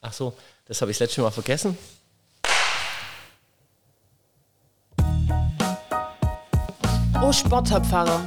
[0.00, 0.34] Ach so,
[0.66, 1.76] das habe ich das letzte Mal vergessen.
[7.22, 8.20] Oh Sportpfarrer,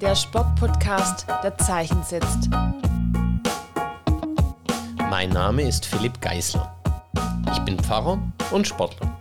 [0.00, 2.48] der Sportpodcast, der Zeichen setzt.
[5.10, 6.74] Mein Name ist Philipp Geisler.
[7.52, 8.18] Ich bin Pfarrer
[8.50, 9.16] und Sportler.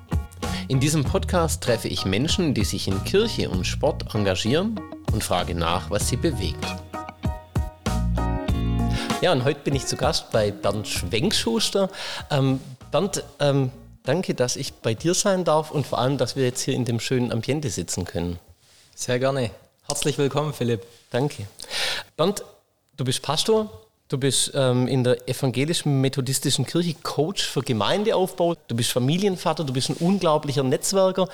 [0.68, 4.80] In diesem Podcast treffe ich Menschen, die sich in Kirche und Sport engagieren
[5.12, 6.66] und frage nach, was sie bewegt.
[9.22, 11.90] Ja, und heute bin ich zu Gast bei Bernd Schwenkschuster.
[12.32, 13.70] Ähm, Bernd, ähm,
[14.04, 16.86] danke, dass ich bei dir sein darf und vor allem, dass wir jetzt hier in
[16.86, 18.40] dem schönen Ambiente sitzen können.
[18.96, 19.52] Sehr gerne.
[19.90, 20.84] Herzlich willkommen, Philipp.
[21.10, 21.48] Danke.
[22.16, 22.46] Bernd,
[22.96, 23.70] du bist Pastor,
[24.08, 29.74] du bist ähm, in der evangelischen methodistischen Kirche Coach für Gemeindeaufbau, du bist Familienvater, du
[29.74, 31.27] bist ein unglaublicher Netzwerker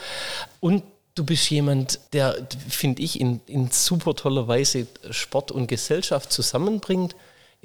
[0.59, 0.81] und
[1.13, 7.15] du bist jemand, der, finde ich, in, in super toller Weise Sport und Gesellschaft zusammenbringt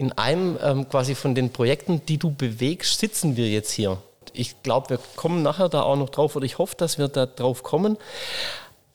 [0.00, 3.98] in einem ähm, quasi von den Projekten, die du bewegst, sitzen wir jetzt hier.
[4.33, 7.27] Ich glaube, wir kommen nachher da auch noch drauf oder ich hoffe, dass wir da
[7.27, 7.98] drauf kommen.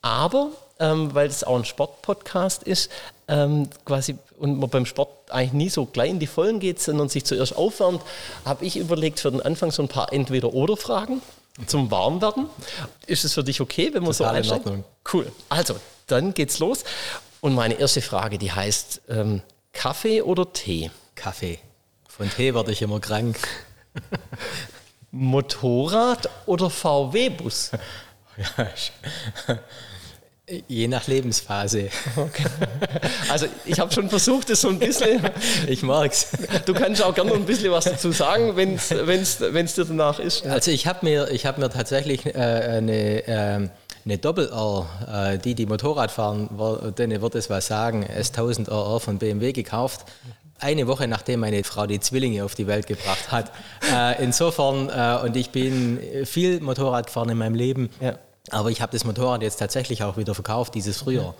[0.02, 0.48] Aber
[0.80, 2.90] ähm, weil es auch ein Sportpodcast ist,
[3.28, 7.08] ähm, quasi und man beim Sport eigentlich nie so gleich in die Vollen geht, sondern
[7.08, 8.02] sich zuerst aufwärmt,
[8.44, 11.22] habe ich überlegt für den Anfang so ein paar Entweder-Oder-Fragen
[11.68, 12.46] zum Warmwerden.
[13.06, 14.82] Ist es für dich okay, wenn wir so einsteigen?
[15.12, 15.30] Cool.
[15.50, 15.76] Also,
[16.08, 16.82] dann geht's los.
[17.40, 19.42] Und meine erste Frage, die heißt, ähm,
[19.76, 20.90] Kaffee oder Tee?
[21.14, 21.58] Kaffee.
[22.08, 23.36] Von Tee werde ich immer krank.
[25.10, 27.72] Motorrad oder VW-Bus?
[28.38, 28.68] Ja,
[30.66, 31.90] je nach Lebensphase.
[32.16, 32.44] Okay.
[33.28, 35.20] Also ich habe schon versucht, das so ein bisschen.
[35.66, 36.28] Ich mag's.
[36.64, 40.46] Du kannst auch gerne noch ein bisschen was dazu sagen, wenn es dir danach ist.
[40.46, 43.68] Also ich habe mir, hab mir tatsächlich äh, eine, äh,
[44.06, 46.48] eine Doppel-R, äh, die die Motorrad fahren,
[46.96, 50.06] denen wird es was sagen, S1000 RR von BMW gekauft.
[50.58, 53.52] Eine Woche nachdem meine Frau die Zwillinge auf die Welt gebracht hat.
[53.92, 58.18] Äh, insofern, äh, und ich bin viel Motorrad gefahren in meinem Leben, ja.
[58.50, 61.34] aber ich habe das Motorrad jetzt tatsächlich auch wieder verkauft, dieses Frühjahr.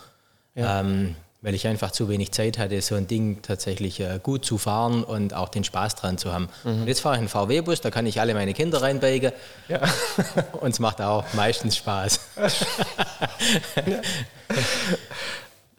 [0.55, 0.81] Ja.
[0.81, 4.59] Ähm, weil ich einfach zu wenig Zeit hatte, so ein Ding tatsächlich äh, gut zu
[4.59, 6.49] fahren und auch den Spaß dran zu haben.
[6.65, 6.83] Mhm.
[6.83, 9.31] Und jetzt fahre ich einen VW-Bus, da kann ich alle meine Kinder reinbeigen
[9.69, 9.81] ja.
[10.61, 12.19] und es macht auch meistens Spaß.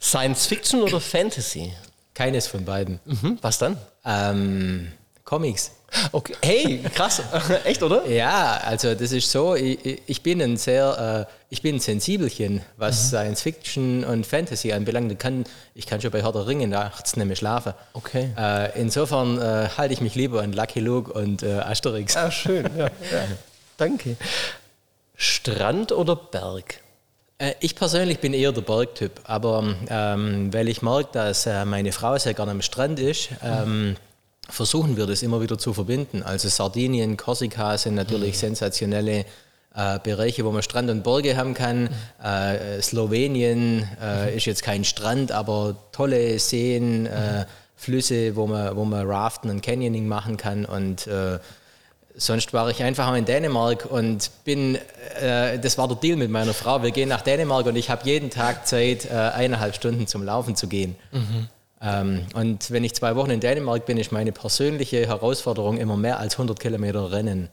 [0.00, 1.74] Science Fiction oder Fantasy?
[2.14, 2.98] Keines von beiden.
[3.04, 3.36] Mhm.
[3.42, 3.76] Was dann?
[4.06, 4.92] Ähm,
[5.28, 5.72] Comics.
[6.12, 6.34] Okay.
[6.42, 7.20] Hey, krass.
[7.64, 8.06] Echt, oder?
[8.08, 12.62] Ja, also das ist so, ich, ich bin ein sehr, äh, ich bin ein Sensibelchen,
[12.78, 13.08] was mhm.
[13.08, 15.12] Science Fiction und Fantasy anbelangt.
[15.12, 15.44] Ich kann,
[15.74, 17.74] ich kann schon bei Herr der Ringe nachts nicht mehr schlafen.
[17.92, 18.30] Okay.
[18.38, 22.16] Äh, insofern äh, halte ich mich lieber an Lucky Luke und äh, Asterix.
[22.16, 22.64] Ah, schön.
[22.74, 22.86] Ja.
[22.86, 22.90] ja.
[23.76, 24.16] Danke.
[25.14, 26.80] Strand oder Berg?
[27.36, 31.92] Äh, ich persönlich bin eher der Bergtyp, aber ähm, weil ich merke, dass äh, meine
[31.92, 33.96] Frau sehr gerne am Strand ist, ähm,
[34.48, 36.22] versuchen wir das immer wieder zu verbinden.
[36.22, 38.40] Also Sardinien, Korsika sind natürlich mhm.
[38.40, 39.24] sensationelle
[39.74, 41.82] äh, Bereiche, wo man Strand und Berge haben kann.
[41.84, 42.24] Mhm.
[42.24, 47.44] Äh, Slowenien äh, ist jetzt kein Strand, aber tolle Seen, äh, mhm.
[47.76, 50.64] Flüsse, wo man, wo man Raften und Canyoning machen kann.
[50.64, 51.38] Und äh,
[52.16, 54.76] sonst war ich einfach in Dänemark und bin,
[55.20, 58.04] äh, das war der Deal mit meiner Frau, wir gehen nach Dänemark und ich habe
[58.04, 60.96] jeden Tag Zeit, eineinhalb Stunden zum Laufen zu gehen.
[61.12, 61.48] Mhm.
[61.80, 66.18] Ähm, und wenn ich zwei Wochen in Dänemark bin, ist meine persönliche Herausforderung immer mehr
[66.18, 67.48] als 100 Kilometer Rennen.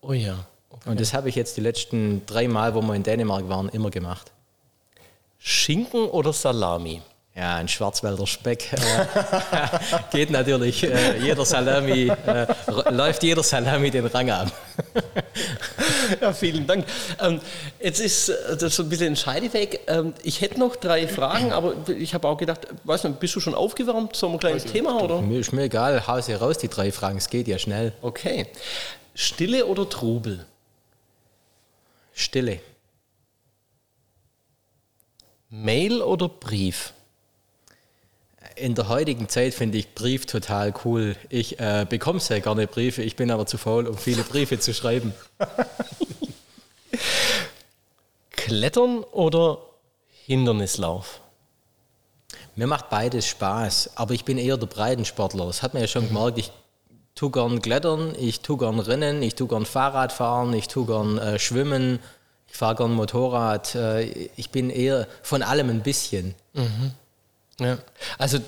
[0.00, 0.46] Oh ja.
[0.70, 0.90] Okay.
[0.90, 3.90] Und das habe ich jetzt die letzten drei Mal, wo wir in Dänemark waren, immer
[3.90, 4.32] gemacht.
[5.38, 7.02] Schinken oder Salami?
[7.38, 8.78] Ja, ein Schwarzwälder Speck äh,
[10.10, 10.82] geht natürlich.
[10.82, 12.46] Äh, jeder Salami, äh,
[12.90, 14.50] läuft jeder Salami den Rang ab.
[16.20, 16.84] ja, vielen Dank.
[17.20, 17.40] Ähm,
[17.78, 19.82] jetzt ist äh, das so ein bisschen ein Scheideweg.
[19.86, 23.40] Ähm, ich hätte noch drei Fragen, aber ich habe auch gedacht, weiß nicht, bist du
[23.40, 24.16] schon aufgewärmt?
[24.16, 25.20] So ein kleines also, Thema, oder?
[25.20, 27.18] Mir ist mir egal, hau sie raus, die drei Fragen.
[27.18, 27.92] Es geht ja schnell.
[28.02, 28.48] Okay.
[29.14, 30.44] Stille oder Trubel?
[32.12, 32.58] Stille.
[35.50, 36.94] Mail oder Brief?
[38.60, 41.16] In der heutigen Zeit finde ich Brief total cool.
[41.28, 44.74] Ich äh, bekomme sehr gerne Briefe, ich bin aber zu faul, um viele Briefe zu
[44.74, 45.12] schreiben.
[48.30, 49.58] Klettern oder
[50.26, 51.20] Hindernislauf?
[52.56, 55.46] Mir macht beides Spaß, aber ich bin eher der Breitensportler.
[55.46, 56.38] Das hat man ja schon gemerkt.
[56.38, 56.50] Ich
[57.14, 61.18] tue gern Klettern, ich tue gern Rennen, ich tue gern Fahrrad fahren, ich tue gern
[61.18, 62.00] äh, Schwimmen,
[62.48, 63.74] ich fahre gern Motorrad.
[63.74, 66.34] Äh, ich bin eher von allem ein bisschen.
[66.54, 66.92] Mhm.
[67.60, 67.78] Ja,
[68.18, 68.38] also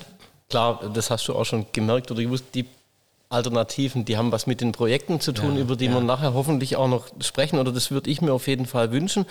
[0.49, 2.65] klar, das hast du auch schon gemerkt oder gewusst, die
[3.31, 5.93] Alternativen, die haben was mit den Projekten zu tun, ja, über die ja.
[5.93, 9.25] wir nachher hoffentlich auch noch sprechen oder das würde ich mir auf jeden Fall wünschen.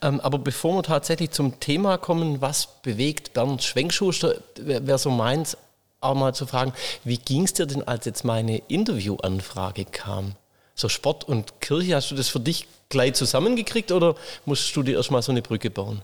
[0.00, 5.10] Ähm, aber bevor wir tatsächlich zum Thema kommen, was bewegt Bernd Schwenkschuster, wäre wär so
[5.10, 5.56] meins,
[6.00, 6.72] auch mal zu fragen,
[7.04, 10.32] wie ging es dir denn, als jetzt meine Interviewanfrage kam?
[10.74, 14.96] So Sport und Kirche, hast du das für dich gleich zusammengekriegt oder musstest du dir
[14.96, 16.02] erstmal so eine Brücke bauen?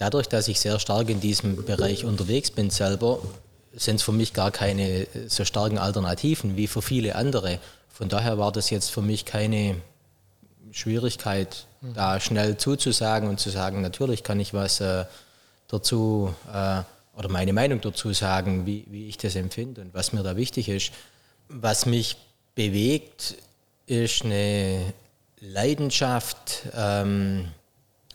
[0.00, 3.18] Dadurch, dass ich sehr stark in diesem Bereich unterwegs bin selber,
[3.74, 7.58] sind es für mich gar keine so starken Alternativen wie für viele andere.
[7.90, 9.76] Von daher war das jetzt für mich keine
[10.72, 11.92] Schwierigkeit, mhm.
[11.92, 15.04] da schnell zuzusagen und zu sagen, natürlich kann ich was äh,
[15.68, 16.80] dazu äh,
[17.14, 20.70] oder meine Meinung dazu sagen, wie, wie ich das empfinde und was mir da wichtig
[20.70, 20.92] ist.
[21.50, 22.16] Was mich
[22.54, 23.34] bewegt,
[23.84, 24.94] ist eine
[25.40, 27.48] Leidenschaft, ähm,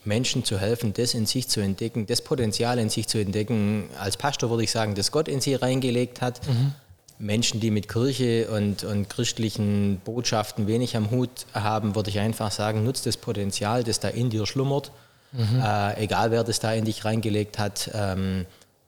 [0.05, 3.89] Menschen zu helfen, das in sich zu entdecken, das Potenzial in sich zu entdecken.
[3.99, 6.45] Als Pastor würde ich sagen, das Gott in sie reingelegt hat.
[6.47, 6.73] Mhm.
[7.17, 12.51] Menschen, die mit Kirche und, und christlichen Botschaften wenig am Hut haben, würde ich einfach
[12.51, 14.91] sagen, nutzt das Potenzial, das da in dir schlummert,
[15.31, 15.61] mhm.
[15.63, 18.45] äh, egal wer das da in dich reingelegt hat, ähm,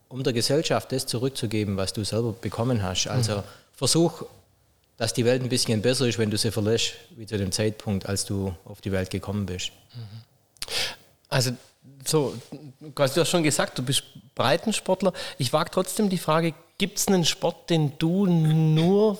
[0.09, 3.07] um der Gesellschaft das zurückzugeben, was du selber bekommen hast.
[3.07, 3.43] Also mhm.
[3.73, 4.23] versuch,
[4.97, 8.07] dass die Welt ein bisschen besser ist, wenn du sie verlässt, wie zu dem Zeitpunkt,
[8.07, 9.71] als du auf die Welt gekommen bist.
[9.95, 10.27] Mhm.
[11.29, 11.51] Also
[12.05, 12.33] so,
[12.79, 14.03] du hast ja schon gesagt, du bist
[14.35, 15.13] Breitensportler.
[15.37, 19.17] Ich wage trotzdem die Frage, gibt es einen Sport, den du nur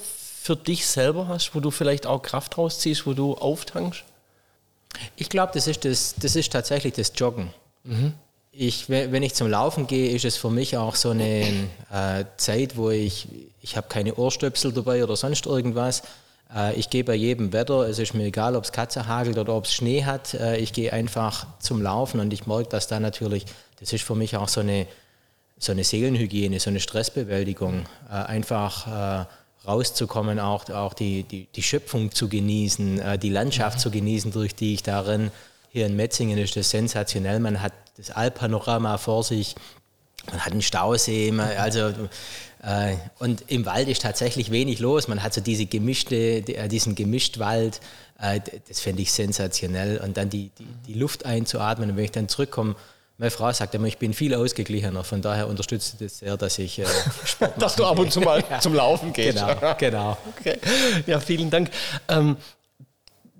[0.47, 4.03] für dich selber hast, wo du vielleicht auch Kraft rausziehst, wo du auftankst?
[5.15, 7.53] Ich glaube, das, ist das, das ist tatsächlich das Joggen.
[7.83, 8.13] Mhm.
[8.51, 12.75] Ich, wenn ich zum Laufen gehe, ist es für mich auch so eine äh, Zeit,
[12.75, 13.27] wo ich,
[13.61, 16.01] ich habe keine Ohrstöpsel dabei oder sonst irgendwas.
[16.53, 19.55] Äh, ich gehe bei jedem Wetter, es ist mir egal, ob es Katze hagelt oder
[19.55, 22.99] ob es Schnee hat, äh, ich gehe einfach zum Laufen und ich merke, dass da
[22.99, 23.45] natürlich,
[23.79, 24.87] das ist für mich auch so eine,
[25.57, 29.27] so eine Seelenhygiene, so eine Stressbewältigung, äh, einfach
[29.67, 34.75] rauszukommen, auch, auch die, die, die Schöpfung zu genießen, die Landschaft zu genießen, durch die
[34.75, 35.29] ich darin,
[35.71, 39.55] hier in Metzingen ist das sensationell, man hat das Alpanorama vor sich,
[40.31, 41.93] man hat einen Stausee, also
[42.63, 45.07] äh, und im Wald ist tatsächlich wenig los.
[45.07, 47.79] Man hat so diese gemischte, äh, diesen Gemischtwald.
[48.19, 49.99] Äh, das finde ich sensationell.
[49.99, 51.91] Und dann die, die, die, Luft einzuatmen.
[51.91, 52.75] Und wenn ich dann zurückkomme,
[53.19, 55.03] meine Frau sagt immer, ich bin viel ausgeglichener.
[55.03, 56.81] Von daher unterstütze ich das sehr, dass ich
[57.59, 59.37] Dass du ab und zu mal zum Laufen gehst.
[59.37, 60.17] Genau, genau.
[60.37, 60.57] Okay.
[61.05, 61.69] Ja, vielen Dank.
[62.09, 62.37] Ähm,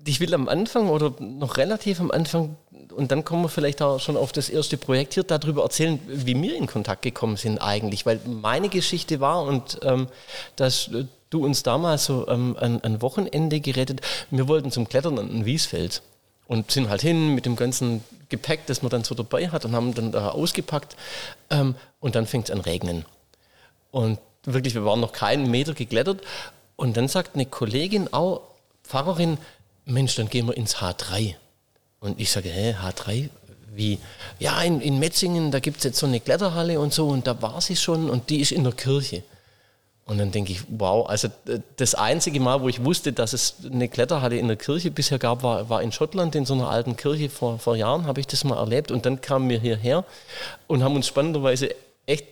[0.06, 2.56] ich will am Anfang oder noch relativ am Anfang
[2.98, 6.40] und dann kommen wir vielleicht auch schon auf das erste Projekt hier, darüber erzählen, wie
[6.40, 8.04] wir in Kontakt gekommen sind eigentlich.
[8.04, 10.08] Weil meine Geschichte war und ähm,
[10.56, 10.90] dass
[11.30, 14.00] du uns damals so ähm, ein, ein, Wochenende gerettet.
[14.30, 16.02] Wir wollten zum Klettern an ein Wiesfeld
[16.48, 19.76] und sind halt hin mit dem ganzen Gepäck, das man dann so dabei hat und
[19.76, 20.96] haben dann da ausgepackt.
[21.50, 23.04] Ähm, und dann fängt es an regnen.
[23.92, 26.22] Und wirklich, wir waren noch keinen Meter geklettert.
[26.74, 28.40] Und dann sagt eine Kollegin, auch
[28.82, 29.38] Pfarrerin,
[29.84, 31.36] Mensch, dann gehen wir ins H3.
[32.00, 33.28] Und ich sage, hä, H3?
[33.74, 33.98] Wie?
[34.38, 37.40] Ja, in, in Metzingen, da gibt es jetzt so eine Kletterhalle und so und da
[37.42, 39.22] war sie schon und die ist in der Kirche.
[40.08, 41.28] Und dann denke ich, wow, also
[41.76, 45.42] das einzige Mal, wo ich wusste, dass es eine Kletterhalle in der Kirche bisher gab,
[45.42, 48.42] war, war in Schottland, in so einer alten Kirche vor, vor Jahren, habe ich das
[48.42, 48.90] mal erlebt.
[48.90, 50.06] Und dann kamen wir hierher
[50.66, 51.74] und haben uns spannenderweise
[52.06, 52.24] echt,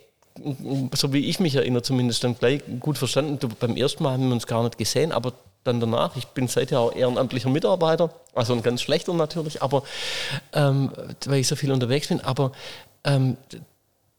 [0.95, 3.39] so wie ich mich erinnere, zumindest dann gleich gut verstanden.
[3.61, 5.35] Beim ersten Mal haben wir uns gar nicht gesehen, aber
[5.67, 6.17] dann danach.
[6.17, 9.83] Ich bin seither auch ehrenamtlicher Mitarbeiter, also ein ganz schlechter natürlich, aber
[10.53, 10.91] ähm,
[11.27, 12.21] weil ich so viel unterwegs bin.
[12.21, 12.53] Aber
[13.05, 13.37] ähm,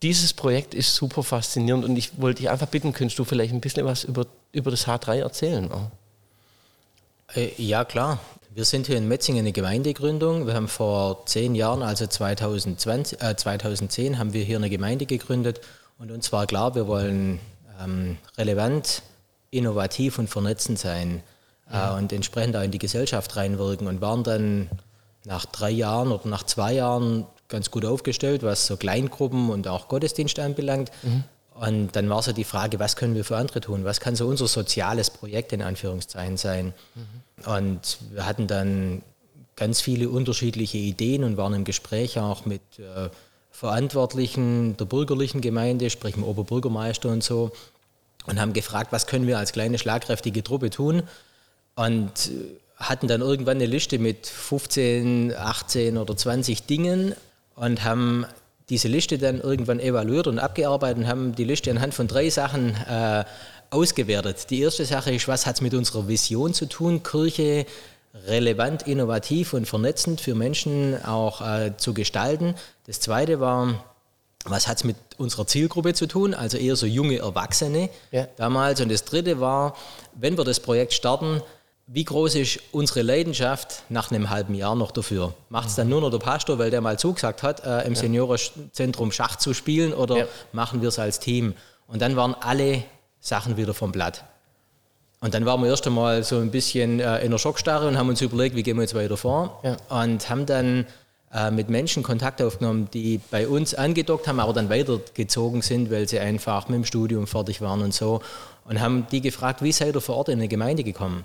[0.01, 3.61] dieses Projekt ist super faszinierend und ich wollte dich einfach bitten, könntest du vielleicht ein
[3.61, 5.69] bisschen was über, über das H3 erzählen?
[7.33, 8.19] Äh, ja, klar.
[8.53, 10.48] Wir sind hier in Metzingen eine Gemeindegründung.
[10.48, 15.62] Wir haben vor zehn Jahren, also 2020, äh, 2010, haben wir hier eine Gemeinde gegründet.
[16.00, 17.39] Und uns war klar, wir wollen
[17.83, 19.03] ähm, relevant,
[19.51, 21.22] innovativ und vernetzend sein.
[21.71, 24.69] Äh, und entsprechend auch in die Gesellschaft reinwirken und waren dann
[25.25, 29.88] nach drei Jahren oder nach zwei Jahren ganz gut aufgestellt, was so Kleingruppen und auch
[29.88, 30.91] Gottesdienst anbelangt.
[31.03, 31.24] Mhm.
[31.55, 33.83] Und dann war so die Frage, was können wir für andere tun?
[33.83, 36.74] Was kann so unser soziales Projekt in Anführungszeichen sein?
[36.95, 37.51] Mhm.
[37.51, 39.01] Und wir hatten dann
[39.55, 43.09] ganz viele unterschiedliche Ideen und waren im Gespräch auch mit äh,
[43.51, 47.51] Verantwortlichen der bürgerlichen Gemeinde, sprich dem Oberbürgermeister und so,
[48.27, 51.03] und haben gefragt, was können wir als kleine schlagkräftige Truppe tun?
[51.77, 52.31] Und
[52.75, 57.15] hatten dann irgendwann eine Liste mit 15, 18 oder 20 Dingen
[57.55, 58.25] und haben
[58.69, 62.75] diese Liste dann irgendwann evaluiert und abgearbeitet und haben die Liste anhand von drei Sachen
[62.75, 63.24] äh,
[63.69, 64.50] ausgewertet.
[64.50, 67.65] Die erste Sache ist, was hat es mit unserer Vision zu tun, Kirche
[68.25, 72.55] relevant, innovativ und vernetzend für Menschen auch äh, zu gestalten.
[72.88, 73.84] Das zweite war,
[74.46, 78.27] was hat es mit unserer Zielgruppe zu tun, also eher so junge Erwachsene ja.
[78.38, 78.81] damals.
[78.81, 79.75] Und das dritte war,
[80.13, 81.41] wenn wir das Projekt starten,
[81.88, 85.34] wie groß ist unsere Leidenschaft nach einem halben Jahr noch dafür?
[85.50, 88.00] Macht es dann nur noch der Pastor, weil der mal zugesagt hat, äh, im ja.
[88.00, 90.25] Seniorenzentrum Schach zu spielen oder ja.
[90.51, 91.53] machen wir es als Team?
[91.88, 92.84] Und dann waren alle
[93.22, 94.25] Sachen wieder vom Blatt.
[95.22, 98.10] Und dann waren wir erst einmal so ein bisschen äh, in der Schockstarre und haben
[98.10, 99.62] uns überlegt, wie gehen wir jetzt weiter vor.
[99.63, 99.77] Ja.
[100.03, 100.86] Und haben dann
[101.34, 106.08] äh, mit Menschen Kontakt aufgenommen, die bei uns angedockt haben, aber dann weitergezogen sind, weil
[106.08, 108.22] sie einfach mit dem Studium fertig waren und so.
[108.65, 111.24] Und haben die gefragt, wie seid ihr vor Ort in eine Gemeinde gekommen?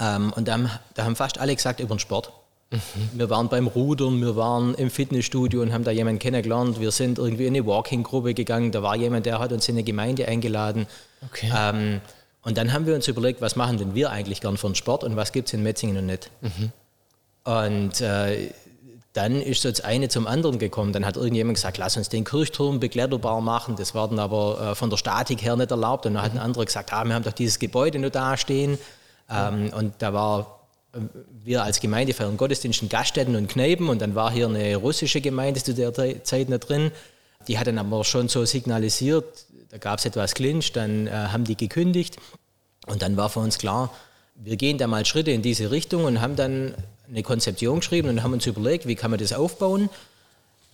[0.00, 2.32] Ähm, und dann, da haben fast alle gesagt, über den Sport.
[3.12, 6.80] Wir waren beim Rudern, wir waren im Fitnessstudio und haben da jemanden kennengelernt.
[6.80, 8.72] Wir sind irgendwie in eine Walking-Gruppe gegangen.
[8.72, 10.86] Da war jemand, der hat uns in eine Gemeinde eingeladen.
[11.24, 11.52] Okay.
[11.56, 12.00] Ähm,
[12.42, 15.04] und dann haben wir uns überlegt, was machen denn wir eigentlich gern für einen Sport
[15.04, 16.30] und was gibt es in Metzingen und nicht.
[17.44, 18.50] Und äh,
[19.12, 20.92] dann ist so das eine zum anderen gekommen.
[20.92, 23.76] Dann hat irgendjemand gesagt, lass uns den Kirchturm bekletterbar machen.
[23.76, 26.04] Das war dann aber äh, von der Statik her nicht erlaubt.
[26.06, 28.78] Und dann hat ein anderer gesagt, ah, wir haben doch dieses Gebäude nur da stehen.
[29.30, 30.98] Ähm, und da war äh,
[31.42, 35.20] wir als Gemeinde feiern Gottesdienst in Gaststätten und Kneipen und dann war hier eine russische
[35.20, 36.90] Gemeinde zu der Zeit nicht drin.
[37.48, 41.44] Die hat dann aber schon so signalisiert, da gab es etwas Clinch, dann äh, haben
[41.44, 42.16] die gekündigt.
[42.86, 43.92] Und dann war für uns klar,
[44.34, 46.74] wir gehen da mal Schritte in diese Richtung und haben dann
[47.08, 49.90] eine Konzeption geschrieben und haben uns überlegt, wie kann man das aufbauen,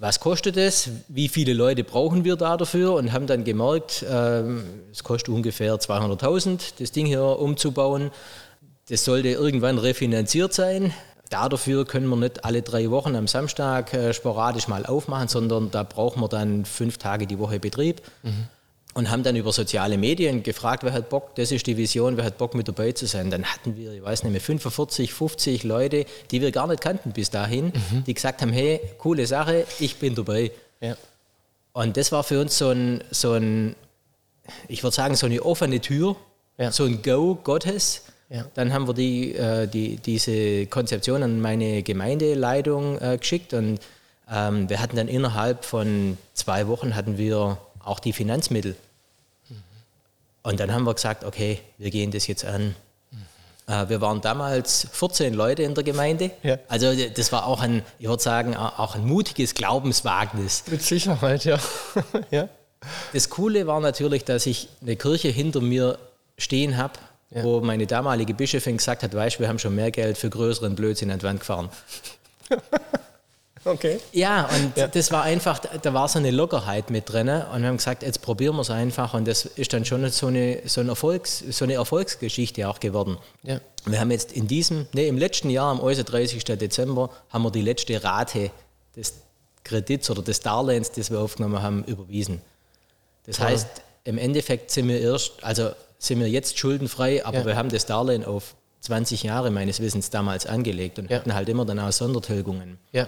[0.00, 4.64] was kostet es, wie viele Leute brauchen wir da dafür und haben dann gemerkt, ähm,
[4.90, 8.10] es kostet ungefähr 200.000, das Ding hier umzubauen.
[8.88, 10.94] Das sollte irgendwann refinanziert sein.
[11.28, 15.82] Dafür können wir nicht alle drei Wochen am Samstag äh, sporadisch mal aufmachen, sondern da
[15.82, 18.00] brauchen wir dann fünf Tage die Woche Betrieb.
[18.92, 22.24] Und haben dann über soziale Medien gefragt, wer hat Bock, das ist die Vision, wer
[22.24, 23.30] hat Bock mit dabei zu sein.
[23.30, 27.12] Dann hatten wir, ich weiß nicht mehr, 45, 50 Leute, die wir gar nicht kannten
[27.12, 27.72] bis dahin,
[28.06, 30.50] die gesagt haben, hey, coole Sache, ich bin dabei.
[30.80, 30.96] Ja.
[31.72, 33.76] Und das war für uns so ein, so ein
[34.66, 36.16] ich würde sagen, so eine offene Tür,
[36.58, 36.72] Ja.
[36.72, 38.02] so ein Go Gottes.
[38.28, 38.46] Ja.
[38.54, 43.78] Dann haben wir die, äh, die, diese Konzeption an meine Gemeindeleitung äh, geschickt und
[44.32, 48.76] ähm, wir hatten dann innerhalb von zwei Wochen hatten wir auch die Finanzmittel.
[50.42, 52.74] Und dann haben wir gesagt, okay, wir gehen das jetzt an.
[53.66, 56.30] Äh, wir waren damals 14 Leute in der Gemeinde.
[56.42, 56.58] Ja.
[56.68, 60.64] Also das war auch ein, ich würde sagen, auch ein mutiges Glaubenswagnis.
[60.68, 61.58] Mit Sicherheit, ja.
[62.30, 62.48] ja.
[63.12, 65.98] Das Coole war natürlich, dass ich eine Kirche hinter mir
[66.38, 66.94] stehen habe,
[67.30, 67.44] Ja.
[67.44, 70.74] wo meine damalige Bischöfin gesagt hat, weißt du, wir haben schon mehr Geld für größeren
[70.74, 71.68] Blödsinn an die Wand gefahren.
[73.64, 74.00] Okay.
[74.12, 74.88] Ja, und Ja.
[74.88, 78.22] das war einfach, da war so eine Lockerheit mit drin und wir haben gesagt, jetzt
[78.22, 81.64] probieren wir es einfach und das ist dann schon so eine, so, ein Erfolgs, so
[81.64, 83.18] eine Erfolgsgeschichte auch geworden.
[83.42, 83.60] Ja.
[83.84, 86.42] Wir haben jetzt in diesem, nee, im letzten Jahr, am 30.
[86.44, 88.50] Dezember, haben wir die letzte Rate
[88.96, 89.14] des
[89.62, 92.40] Kredits oder des Darlehens, das wir aufgenommen haben, überwiesen.
[93.26, 93.48] Das Toll.
[93.48, 93.68] heißt,
[94.04, 97.44] im Endeffekt sind wir erst, also sind wir jetzt schuldenfrei, aber Ja.
[97.46, 101.18] wir haben das Darlehen auf 20 Jahre meines Wissens damals angelegt und Ja.
[101.18, 102.78] hatten halt immer dann auch Sondertilgungen.
[102.92, 103.06] Ja.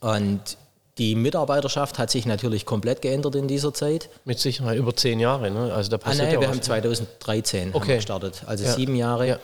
[0.00, 0.40] Und
[0.98, 4.08] die Mitarbeiterschaft hat sich natürlich komplett geändert in dieser Zeit.
[4.24, 5.72] Mit Sicherheit über zehn Jahre, ne?
[5.74, 7.88] Also da Ah, passiert nein, ja wir haben 2013 haben Okay.
[7.88, 8.72] wir gestartet, also Ja.
[8.72, 9.28] sieben Jahre.
[9.28, 9.38] Ja.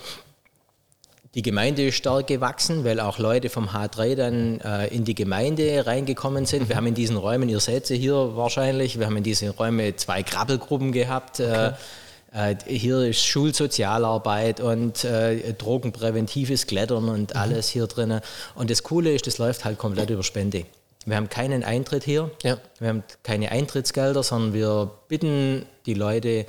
[1.35, 5.87] Die Gemeinde ist stark gewachsen, weil auch Leute vom H3 dann äh, in die Gemeinde
[5.87, 6.65] reingekommen sind.
[6.65, 6.69] Mhm.
[6.69, 9.97] Wir haben in diesen Räumen, ihr seht sie hier wahrscheinlich, wir haben in diesen Räumen
[9.97, 11.41] zwei Krabbelgruppen gehabt.
[11.41, 11.73] Äh, äh,
[12.67, 17.09] hier ist Schulsozialarbeit und äh, drogenpräventives Klettern Mhm.
[17.11, 18.21] und alles hier drin.
[18.55, 20.65] Und das Coole ist, das läuft halt komplett über Spende.
[21.05, 22.59] Wir haben keinen Eintritt hier, Ja.
[22.79, 26.47] wir haben keine Eintrittsgelder, sondern wir bitten die Leute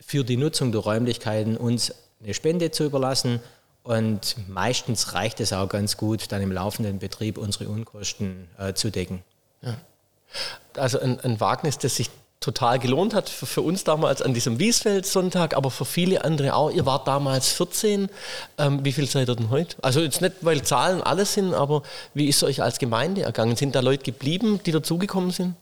[0.00, 1.92] für die Nutzung der Räumlichkeiten uns
[2.22, 3.40] eine Spende zu überlassen.
[3.82, 8.90] Und meistens reicht es auch ganz gut, dann im laufenden Betrieb unsere Unkosten äh, zu
[8.90, 9.22] decken.
[10.74, 14.58] Also ein, ein Wagnis, das sich total gelohnt hat für, für uns damals an diesem
[14.58, 16.70] Wiesfeld-Sonntag, aber für viele andere auch.
[16.70, 18.08] Ihr wart damals 14.
[18.58, 19.76] Ähm, wie viel seid ihr denn heute?
[19.82, 21.82] Also jetzt nicht, weil Zahlen alles sind, aber
[22.14, 23.56] wie ist es euch als Gemeinde ergangen?
[23.56, 25.54] Sind da Leute geblieben, die dazugekommen sind?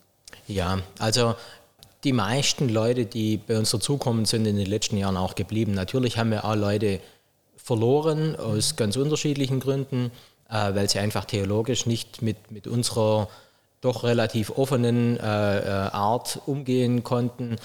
[0.47, 1.35] Ja, also
[2.03, 5.73] die meisten Leute, die bei uns dazukommen, sind in den letzten Jahren auch geblieben.
[5.73, 6.99] Natürlich haben wir auch Leute
[7.57, 10.11] verloren aus ganz unterschiedlichen Gründen,
[10.49, 13.29] äh, weil sie einfach theologisch nicht mit, mit unserer
[13.81, 17.57] doch relativ offenen äh, äh, Art umgehen konnten.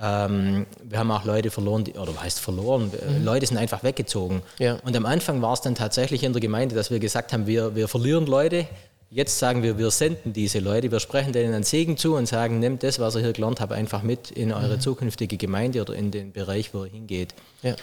[0.00, 2.92] Ähm, wir haben auch Leute verloren, die, oder was heißt verloren?
[2.92, 4.42] Äh, Leute sind einfach weggezogen.
[4.58, 4.78] Ja.
[4.84, 7.74] Und am Anfang war es dann tatsächlich in der Gemeinde, dass wir gesagt haben, wir,
[7.74, 8.66] wir verlieren Leute.
[9.08, 12.58] Jetzt sagen wir, wir senden diese Leute, wir sprechen denen einen Segen zu und sagen,
[12.58, 16.10] nehmt das, was ihr hier gelernt habt, einfach mit in eure zukünftige Gemeinde oder in
[16.10, 17.34] den Bereich, wo ihr hingeht.
[17.62, 17.76] Ja.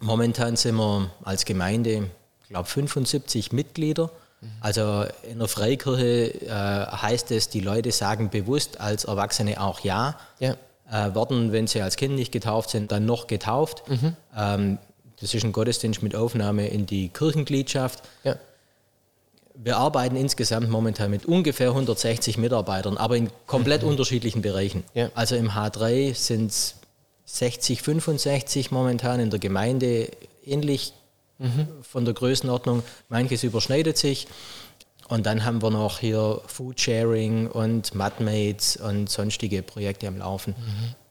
[0.00, 2.08] Momentan sind wir als Gemeinde,
[2.42, 4.10] ich glaube, 75 Mitglieder.
[4.60, 10.16] Also in der Freikirche äh, heißt es, die Leute sagen bewusst als Erwachsene auch Ja.
[10.38, 10.56] Ja.
[10.90, 13.82] Äh, werden, wenn sie als Kind nicht getauft sind, dann noch getauft.
[14.36, 14.78] Ähm,
[15.20, 18.02] das ist ein Gottesdienst mit Aufnahme in die Kirchengliedschaft.
[18.24, 18.36] Ja.
[19.54, 24.82] Wir arbeiten insgesamt momentan mit ungefähr 160 Mitarbeitern, aber in komplett unterschiedlichen Bereichen.
[24.94, 25.10] Ja.
[25.14, 26.74] Also im H3 sind es
[27.26, 30.08] 60, 65 momentan in der Gemeinde
[30.44, 30.92] ähnlich
[31.82, 32.82] von der Größenordnung.
[33.08, 34.26] Manches überschneidet sich.
[35.08, 40.54] Und dann haben wir noch hier Food Sharing und Mudmates und sonstige Projekte am Laufen,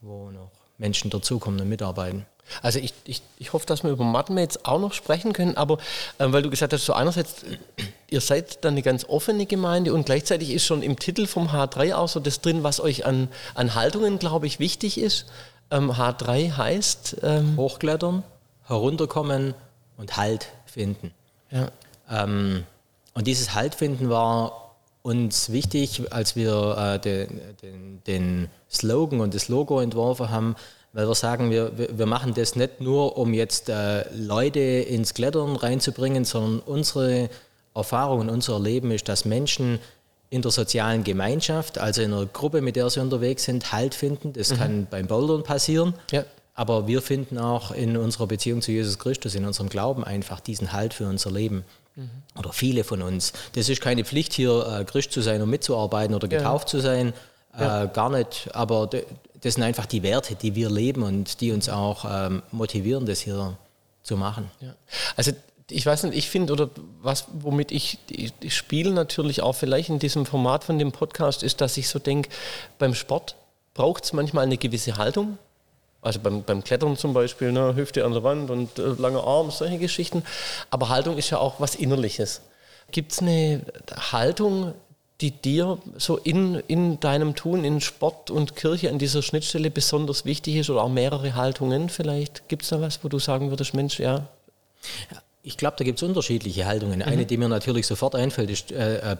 [0.00, 2.26] wo noch Menschen dazukommen und mitarbeiten.
[2.60, 5.78] Also ich, ich, ich hoffe, dass wir über Matmates auch noch sprechen können, aber
[6.18, 7.44] ähm, weil du gesagt hast, so einerseits,
[8.10, 11.94] ihr seid dann eine ganz offene Gemeinde und gleichzeitig ist schon im Titel vom H3
[11.94, 15.26] auch so das drin, was euch an, an Haltungen, glaube ich, wichtig ist.
[15.70, 17.18] Ähm, H3 heißt...
[17.22, 18.22] Ähm, Hochklettern,
[18.64, 19.54] herunterkommen
[19.96, 21.12] und Halt finden.
[21.50, 21.70] ja,
[22.10, 22.64] Ähm,
[23.14, 29.34] und dieses Halt finden war uns wichtig, als wir äh, den, den, den Slogan und
[29.34, 30.56] das Logo entworfen haben,
[30.92, 35.56] weil wir sagen, wir, wir machen das nicht nur, um jetzt äh, Leute ins Klettern
[35.56, 37.30] reinzubringen, sondern unsere
[37.74, 39.78] Erfahrung und unser Erleben ist, dass Menschen
[40.30, 44.32] in der sozialen Gemeinschaft, also in einer Gruppe, mit der sie unterwegs sind, Halt finden.
[44.32, 45.94] Das kann beim Bouldern passieren.
[46.10, 46.24] Ja.
[46.54, 50.72] Aber wir finden auch in unserer Beziehung zu Jesus Christus, in unserem Glauben einfach diesen
[50.72, 51.64] Halt für unser Leben.
[52.38, 53.34] Oder viele von uns.
[53.54, 57.12] Das ist keine Pflicht, hier äh, Christ zu sein und mitzuarbeiten oder getauft zu sein.
[57.54, 58.48] Äh, gar nicht.
[58.54, 58.88] Aber
[59.42, 63.20] das sind einfach die Werte, die wir leben und die uns auch ähm, motivieren, das
[63.20, 63.58] hier
[64.02, 64.50] zu machen.
[64.60, 64.74] Ja.
[65.16, 65.32] Also
[65.70, 66.70] ich weiß nicht, ich finde, oder
[67.02, 71.42] was, womit ich, ich, ich spiele natürlich auch vielleicht in diesem Format von dem Podcast,
[71.42, 72.30] ist, dass ich so denke,
[72.78, 73.36] beim Sport
[73.74, 75.36] braucht es manchmal eine gewisse Haltung.
[76.02, 79.50] Also beim, beim Klettern zum Beispiel, ne, Hüfte an der Wand und äh, langer Arm,
[79.50, 80.24] solche Geschichten.
[80.68, 82.42] Aber Haltung ist ja auch was Innerliches.
[82.90, 83.62] Gibt es eine
[84.10, 84.74] Haltung,
[85.20, 90.24] die dir so in, in deinem Tun, in Sport und Kirche an dieser Schnittstelle besonders
[90.24, 92.48] wichtig ist oder auch mehrere Haltungen vielleicht?
[92.48, 94.26] Gibt es da was, wo du sagen würdest, Mensch, ja,
[95.44, 97.02] Ich glaube, da gibt es unterschiedliche Haltungen.
[97.02, 99.16] Eine, die mir natürlich sofort einfällt, ist äh, äh,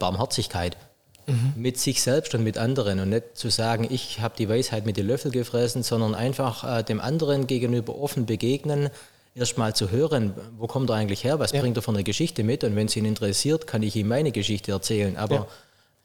[1.57, 4.97] Mit sich selbst und mit anderen und nicht zu sagen, ich habe die Weisheit mit
[4.97, 8.91] den Löffel gefressen, sondern einfach äh, dem anderen gegenüber offen begegnen,
[9.35, 12.65] erstmal zu hören, wo kommt er eigentlich her, was bringt er für eine Geschichte mit
[12.65, 15.17] und wenn es ihn interessiert, kann ich ihm meine Geschichte erzählen.
[15.17, 15.47] Aber Ja.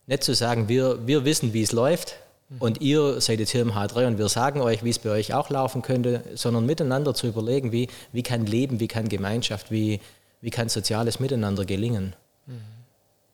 [0.06, 2.16] nicht zu sagen, wir, wir wissen, wie es läuft
[2.60, 5.34] und ihr seid jetzt hier im H3 und wir sagen euch, wie es bei euch
[5.34, 10.00] auch laufen könnte, sondern miteinander zu überlegen, wie, wie kann Leben, wie kann Gemeinschaft, wie,
[10.40, 12.16] wie kann soziales Miteinander gelingen.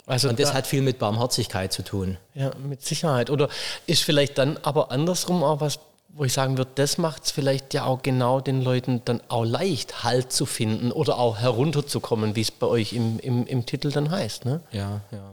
[0.05, 2.17] Also Und das da- hat viel mit Barmherzigkeit zu tun.
[2.33, 3.29] Ja, mit Sicherheit.
[3.29, 3.49] Oder
[3.87, 7.73] ist vielleicht dann aber andersrum auch was, wo ich sagen würde, das macht es vielleicht
[7.73, 12.41] ja auch genau den Leuten dann auch leicht, Halt zu finden oder auch herunterzukommen, wie
[12.41, 14.45] es bei euch im, im, im Titel dann heißt.
[14.45, 14.59] Ne?
[14.71, 15.31] Ja, ja.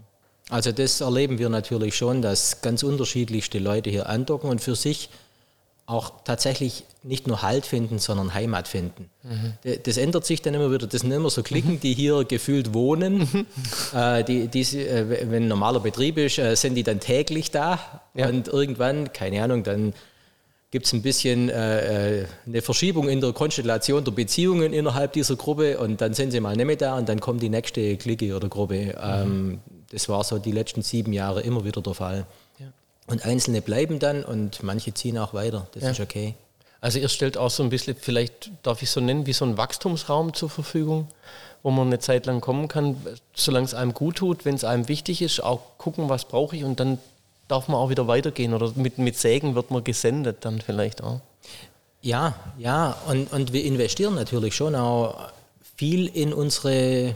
[0.49, 5.11] Also das erleben wir natürlich schon, dass ganz unterschiedlichste Leute hier andocken und für sich
[5.90, 9.11] auch tatsächlich nicht nur Halt finden, sondern Heimat finden.
[9.64, 10.87] D- Das ändert sich dann immer wieder.
[10.87, 13.46] Das sind immer so Klicken, die hier gefühlt wohnen.
[13.94, 17.79] äh, die, die, äh, wenn ein normaler Betrieb ist, äh, sind die dann täglich da.
[18.14, 18.29] Ja.
[18.29, 19.92] Und irgendwann, keine Ahnung, dann
[20.70, 25.35] gibt es ein bisschen äh, äh, eine Verschiebung in der Konstellation der Beziehungen innerhalb dieser
[25.35, 28.37] Gruppe und dann sind sie mal nicht mehr da und dann kommt die nächste Clique
[28.37, 28.94] oder Gruppe.
[29.03, 29.59] Ähm,
[29.90, 32.24] das war so die letzten sieben Jahre immer wieder der Fall.
[33.11, 35.66] Und Einzelne bleiben dann und manche ziehen auch weiter.
[35.73, 35.90] Das Ja.
[35.90, 36.35] ist okay.
[36.81, 39.57] Also ihr stellt auch so ein bisschen, vielleicht darf ich so nennen, wie so ein
[39.59, 41.09] Wachstumsraum zur Verfügung,
[41.62, 42.96] wo man eine Zeit lang kommen kann,
[43.35, 46.64] solange es einem gut tut, wenn es einem wichtig ist, auch gucken, was brauche ich
[46.64, 46.99] und dann
[47.49, 51.20] darf man auch wieder weitergehen oder mit, mit Sägen wird man gesendet dann vielleicht auch.
[52.01, 55.33] Ja, ja, und, und wir investieren natürlich schon auch
[55.77, 57.14] viel in unsere,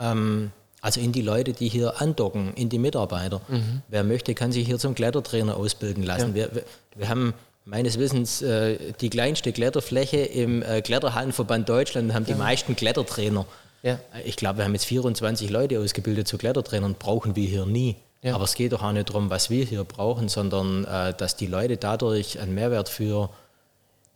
[0.00, 0.50] ähm,
[0.86, 3.40] also in die Leute, die hier andocken, in die Mitarbeiter.
[3.88, 6.36] Wer möchte, kann sich hier zum Klettertrainer ausbilden lassen.
[6.36, 6.62] Wir, wir,
[6.94, 12.36] wir haben meines Wissens äh, die kleinste Kletterfläche im äh, Kletterhallenverband Deutschland und haben die
[12.36, 13.46] meisten Klettertrainer.
[13.82, 13.94] Ja.
[14.14, 17.96] Äh, Ich glaube, wir haben jetzt 24 Leute ausgebildet zu Klettertrainern, brauchen wir hier nie.
[18.22, 18.36] Ja.
[18.36, 21.48] Aber es geht doch auch nicht darum, was wir hier brauchen, sondern äh, dass die
[21.48, 23.30] Leute dadurch einen Mehrwert für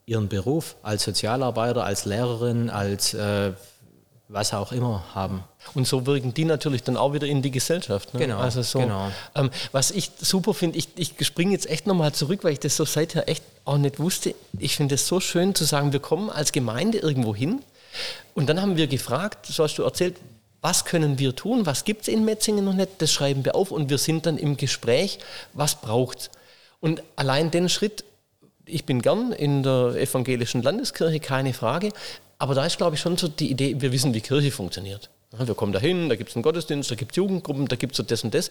[0.05, 3.51] ihren Beruf als Sozialarbeiter, als Lehrerin, als äh,
[4.31, 5.43] was auch immer haben.
[5.73, 8.13] Und so wirken die natürlich dann auch wieder in die Gesellschaft.
[8.13, 8.21] Ne?
[8.21, 9.11] Genau, Also so, genau.
[9.35, 12.77] Ähm, was ich super finde, ich, ich springe jetzt echt nochmal zurück, weil ich das
[12.77, 14.33] so seither echt auch nicht wusste.
[14.57, 17.61] Ich finde es so schön zu sagen, wir kommen als Gemeinde irgendwo hin
[18.33, 20.15] und dann haben wir gefragt, so hast du erzählt,
[20.61, 23.71] was können wir tun, was gibt es in Metzingen noch nicht, das schreiben wir auf
[23.71, 25.19] und wir sind dann im Gespräch,
[25.53, 26.31] was braucht
[26.79, 28.05] Und allein den Schritt,
[28.65, 31.91] ich bin gern in der evangelischen Landeskirche, keine Frage,
[32.41, 35.11] aber da ist, glaube ich, schon so die Idee, wir wissen, wie Kirche funktioniert.
[35.37, 37.97] Wir kommen dahin, da gibt es einen Gottesdienst, da gibt es Jugendgruppen, da gibt es
[37.97, 38.49] so das und das.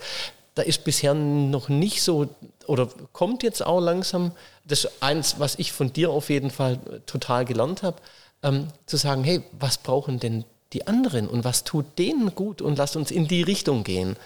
[0.55, 2.29] Da ist bisher noch nicht so,
[2.69, 4.31] oder kommt jetzt auch langsam,
[4.65, 7.97] das ist eins, was ich von dir auf jeden Fall total gelernt habe,
[8.45, 12.79] ähm, zu sagen, hey, was brauchen denn die anderen und was tut denen gut und
[12.79, 14.11] lasst uns in die Richtung gehen.
[14.11, 14.17] Mhm.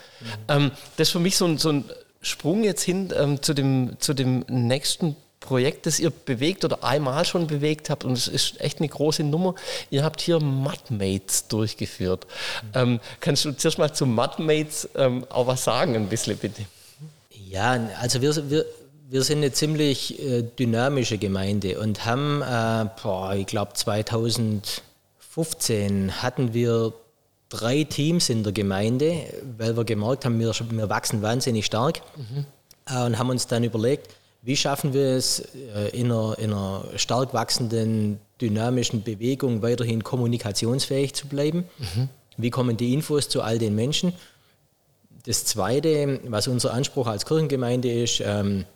[0.49, 1.85] Ähm, das ist für mich so ein, so ein
[2.21, 7.25] Sprung jetzt hin ähm, zu, dem, zu dem nächsten Projekt, das ihr bewegt oder einmal
[7.27, 9.55] schon bewegt habt und es ist echt eine große Nummer.
[9.91, 12.27] Ihr habt hier Mudmates durchgeführt.
[12.63, 12.69] Mhm.
[12.75, 16.63] Ähm, kannst du zuerst mal zu Mudmates ähm, auch was sagen, ein bisschen bitte?
[17.51, 18.65] Ja, also wir, wir,
[19.11, 26.55] wir sind eine ziemlich äh, dynamische Gemeinde und haben, äh, boah, ich glaube 2015 hatten
[26.55, 26.95] wir
[27.51, 29.27] drei Teams in der Gemeinde,
[29.59, 32.47] weil wir gemerkt haben, wir, wir wachsen wahnsinnig stark mhm.
[32.87, 34.09] äh, und haben uns dann überlegt,
[34.45, 35.41] wie schaffen wir es,
[35.75, 41.65] äh, in einer, in einer stark wachsenden, dynamischen Bewegung weiterhin kommunikationsfähig zu bleiben?
[41.79, 42.09] Mhm.
[42.37, 44.13] Wie kommen die Infos zu all den Menschen?
[45.25, 48.67] Das Zweite, was unser Anspruch als Kirchengemeinde ist, ähm,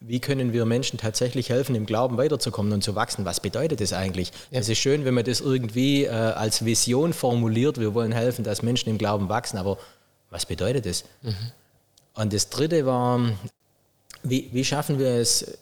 [0.00, 3.24] wie können wir Menschen tatsächlich helfen, im Glauben weiterzukommen und zu wachsen?
[3.24, 4.32] Was bedeutet das eigentlich?
[4.50, 4.60] Ja.
[4.60, 7.78] Es ist schön, wenn man das irgendwie äh, als Vision formuliert.
[7.78, 9.78] Wir wollen helfen, dass Menschen im Glauben wachsen, aber
[10.28, 11.04] was bedeutet das?
[11.22, 11.36] Mhm.
[12.14, 13.20] Und das Dritte war,
[14.22, 15.58] wie, wie schaffen wir es,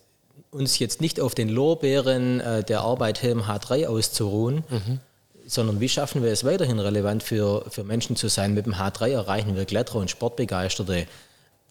[0.50, 5.00] uns jetzt nicht auf den Lorbeeren äh, der Arbeit Helm H3 auszuruhen, mhm.
[5.46, 8.54] sondern wie schaffen wir es weiterhin relevant für, für Menschen zu sein?
[8.54, 11.06] Mit dem H3 erreichen wir Kletterer und Sportbegeisterte,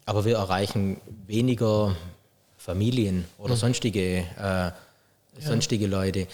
[0.06, 1.94] aber wir erreichen weniger
[2.56, 3.58] Familien oder mhm.
[3.58, 4.70] sonstige, äh,
[5.40, 5.90] sonstige ja.
[5.90, 6.26] Leute.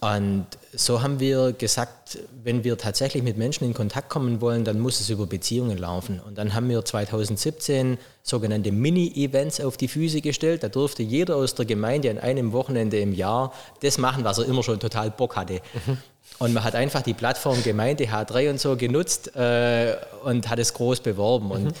[0.00, 4.80] Und so haben wir gesagt, wenn wir tatsächlich mit Menschen in Kontakt kommen wollen, dann
[4.80, 6.20] muss es über Beziehungen laufen.
[6.26, 10.62] Und dann haben wir 2017 sogenannte Mini-Events auf die Füße gestellt.
[10.62, 14.46] Da durfte jeder aus der Gemeinde an einem Wochenende im Jahr das machen, was er
[14.46, 15.60] immer schon total Bock hatte.
[15.86, 15.98] Mhm.
[16.38, 20.72] Und man hat einfach die Plattform Gemeinde H3 und so genutzt äh, und hat es
[20.72, 21.46] groß beworben.
[21.46, 21.52] Mhm.
[21.52, 21.76] Und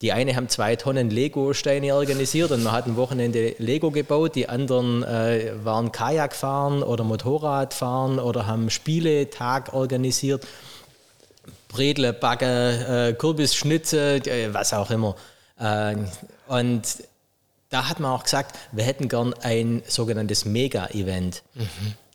[0.00, 4.36] die eine haben zwei Tonnen Lego-Steine organisiert und man hat ein Wochenende Lego gebaut.
[4.36, 10.46] Die anderen äh, waren Kajak fahren oder Motorrad fahren oder haben Spieletag organisiert.
[11.66, 15.16] Bredle, Backe, äh, Kürbisschnitze, äh, was auch immer.
[15.58, 15.96] Äh,
[16.46, 16.82] und
[17.70, 21.42] da hat man auch gesagt, wir hätten gern ein sogenanntes Mega-Event.
[21.54, 21.68] Mhm.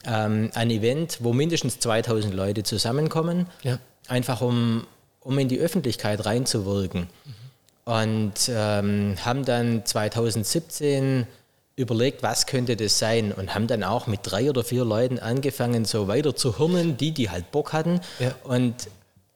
[0.05, 3.77] Ähm, ein Event, wo mindestens 2000 Leute zusammenkommen, ja.
[4.07, 4.87] einfach um,
[5.19, 7.09] um in die Öffentlichkeit reinzuwirken.
[7.25, 7.42] Mhm
[7.85, 11.27] und ähm, haben dann 2017
[11.75, 15.85] überlegt, was könnte das sein und haben dann auch mit drei oder vier Leuten angefangen,
[15.85, 17.99] so weiter zu hirnen, die, die halt Bock hatten.
[18.19, 18.35] Ja.
[18.43, 18.87] Und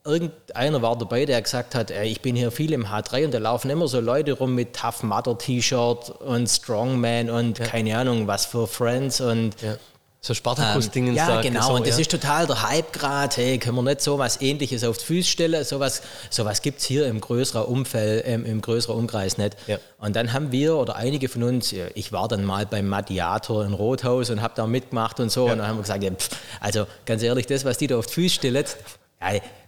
[0.05, 3.39] irgendeiner war dabei, der gesagt hat, ey, ich bin hier viel im H3 und da
[3.39, 7.65] laufen immer so Leute rum mit Tough Mudder T-Shirt und Strongman und ja.
[7.65, 9.77] keine Ahnung was für Friends und ja.
[10.19, 11.09] So Spartakus-Dingen.
[11.09, 11.67] Ähm, ja, genau.
[11.67, 12.01] So, und das ja.
[12.01, 13.35] ist total der Hype gerade.
[13.35, 15.63] Hey, können wir nicht so was Ähnliches auf die Füße stellen?
[15.63, 19.55] Sowas so was gibt es hier im größeren Umfeld, ähm, im größeren Umkreis nicht.
[19.67, 19.77] Ja.
[19.99, 23.73] Und dann haben wir oder einige von uns, ich war dann mal beim Mediator in
[23.73, 25.45] Rothaus und habe da mitgemacht und so.
[25.45, 25.53] Ja.
[25.53, 28.13] Und dann haben wir gesagt, pff, also ganz ehrlich, das, was die da auf die
[28.13, 28.65] Füße stellen,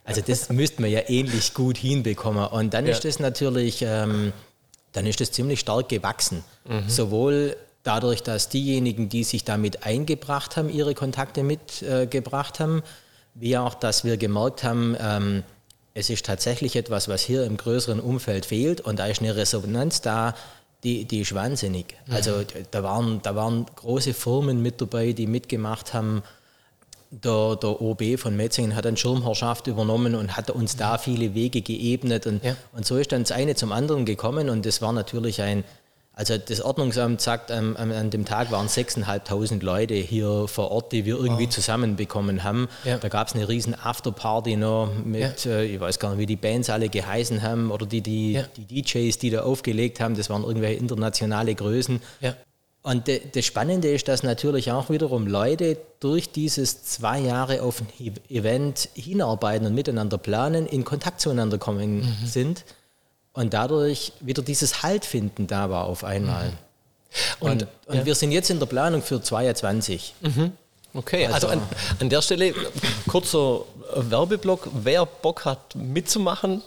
[0.03, 2.47] also das müssten wir ja ähnlich gut hinbekommen.
[2.47, 4.33] Und dann ist das natürlich, ähm,
[4.93, 6.43] dann ist das ziemlich stark gewachsen.
[6.65, 6.89] Mhm.
[6.89, 12.83] Sowohl dadurch, dass diejenigen, die sich damit eingebracht haben, ihre Kontakte mitgebracht äh, haben,
[13.35, 15.43] wie auch, dass wir gemerkt haben, ähm,
[15.93, 20.01] es ist tatsächlich etwas, was hier im größeren Umfeld fehlt und da ist eine Resonanz
[20.01, 20.35] da,
[20.83, 21.95] die, die ist wahnsinnig.
[22.07, 22.13] Mhm.
[22.13, 26.23] Also da waren, da waren große Firmen mit dabei, die mitgemacht haben.
[27.11, 31.61] Der, der OB von Metzingen hat eine Schirmherrschaft übernommen und hat uns da viele Wege
[31.63, 32.27] geebnet.
[32.27, 32.55] Und, ja.
[32.71, 35.63] und so ist dann das eine zum anderen gekommen und das war natürlich ein,
[36.19, 41.05] also das Ordnungsamt sagt, ähm, an dem Tag waren 6.500 Leute hier vor Ort, die
[41.05, 41.49] wir irgendwie wow.
[41.49, 42.67] zusammenbekommen haben.
[42.83, 42.97] Ja.
[42.97, 45.51] Da gab es eine riesen Afterparty noch mit, ja.
[45.51, 48.43] äh, ich weiß gar nicht, wie die Bands alle geheißen haben oder die, die, ja.
[48.57, 52.01] die DJs, die da aufgelegt haben, das waren irgendwelche internationale Größen.
[52.81, 57.79] Und de, das Spannende ist, dass natürlich auch wiederum Leute durch dieses zwei Jahre auf
[57.79, 57.87] ein
[58.27, 62.25] Event hinarbeiten und miteinander planen, in Kontakt zueinander kommen mhm.
[62.25, 62.65] sind
[63.39, 66.49] und dadurch wieder dieses Haltfinden da war auf einmal.
[66.49, 66.53] Mhm.
[67.39, 68.05] Und, und, und ja.
[68.05, 70.13] wir sind jetzt in der Planung für 22.
[70.19, 70.51] Mhm.
[70.93, 71.61] Okay, also, also an,
[72.01, 72.53] an, der Stelle
[73.07, 73.61] kurzer
[73.95, 74.67] Werbeblock.
[74.83, 76.61] Wer Bock hat mitzumachen,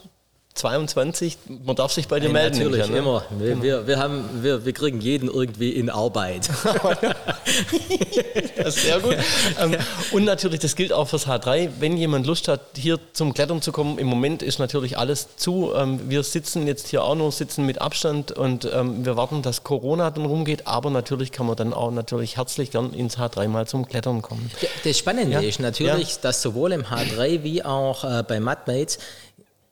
[0.55, 2.59] 22, man darf sich bei dir Nein, melden.
[2.59, 2.99] Natürlich, ja, ne?
[2.99, 3.25] immer.
[3.31, 3.63] Wir, genau.
[3.63, 6.51] wir, wir, haben, wir, wir kriegen jeden irgendwie in Arbeit.
[8.57, 9.17] das ist sehr gut.
[9.61, 9.77] Ähm,
[10.13, 11.71] und natürlich, das gilt auch fürs H3.
[11.81, 15.73] Wenn jemand Lust hat, hier zum Klettern zu kommen, im Moment ist natürlich alles zu.
[15.75, 19.65] Ähm, wir sitzen jetzt hier auch nur, sitzen mit Abstand und ähm, wir warten, dass
[19.65, 20.67] Corona dann rumgeht.
[20.67, 24.51] Aber natürlich kann man dann auch natürlich herzlich gern ins H3 mal zum Klettern kommen.
[24.85, 25.41] Das Spannende ja?
[25.41, 26.19] ist natürlich, ja.
[26.23, 28.99] dass sowohl im H3 wie auch äh, bei Mudmates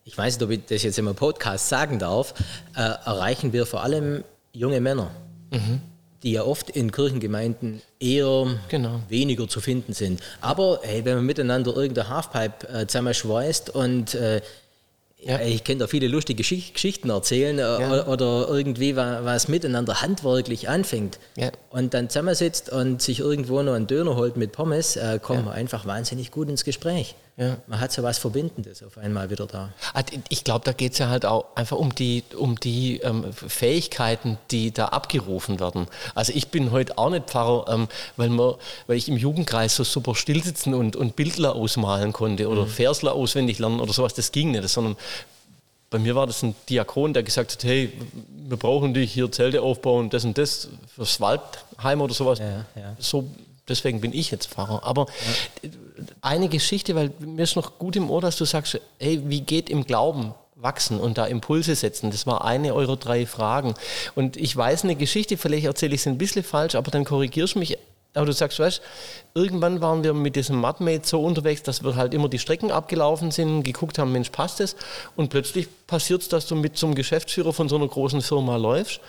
[0.03, 2.33] ich weiß nicht, ob ich das jetzt im Podcast sagen darf,
[2.75, 5.11] äh, erreichen wir vor allem junge Männer.
[5.51, 5.81] Mhm.
[6.23, 8.99] die ja oft in Kirchengemeinden eher Genau.
[9.09, 10.21] weniger zu finden sind.
[10.39, 14.39] Aber hey, wenn man miteinander irgendeine Halfpipe äh, zusammenschweißt und äh,
[15.23, 15.39] Ja.
[15.41, 18.05] ich kann da viele lustige Geschicht- Geschichten erzählen äh, Ja.
[18.07, 21.49] oder irgendwie wa- was miteinander handwerklich anfängt Ja.
[21.71, 25.55] und dann zusammensitzt und sich irgendwo noch einen Döner holt mit Pommes, äh, kommt man
[25.55, 27.15] einfach wahnsinnig gut ins Gespräch.
[27.41, 27.57] Ja.
[27.65, 29.73] Man hat so was Verbindendes auf einmal wieder da.
[29.95, 33.33] Ah, Ich glaube, da geht es ja halt auch einfach um die, um die ähm,
[33.33, 35.87] Fähigkeiten, die da abgerufen werden.
[36.13, 38.53] Also ich bin heute auch nicht Pfarrer, ähm, weil, man,
[38.85, 43.57] weil ich im Jugendkreis so super stillsitzen und, und Bildler ausmalen konnte oder Versler auswendig
[43.57, 44.95] lernen oder sowas, das ging nicht, sondern
[45.89, 47.91] bei mir war das ein Diakon, der gesagt hat, hey,
[48.47, 52.37] wir brauchen dich hier Zelte aufbauen, das und das fürs Waldheim oder sowas.
[52.37, 52.95] Ja, ja.
[52.99, 53.27] So,
[53.71, 54.83] deswegen bin ich jetzt Pfarrer.
[54.83, 55.07] Aber
[56.21, 59.69] eine Geschichte, weil mir ist noch gut im Ohr, dass du sagst, hey, wie geht
[59.69, 62.11] im Glauben wachsen und da Impulse setzen?
[62.11, 63.73] Das war eine eurer drei Fragen.
[64.15, 67.55] Und ich weiß eine Geschichte, vielleicht erzähle ich sie ein bisschen falsch, aber dann korrigierst
[67.55, 67.77] du mich.
[68.13, 68.81] Aber du sagst, weißt,
[69.33, 73.31] irgendwann waren wir mit diesem Mudmate so unterwegs, dass wir halt immer die Strecken abgelaufen
[73.31, 74.75] sind, geguckt haben, Mensch, passt es?
[75.15, 78.99] Und plötzlich passiert es, dass du mit zum Geschäftsführer von so einer großen Firma läufst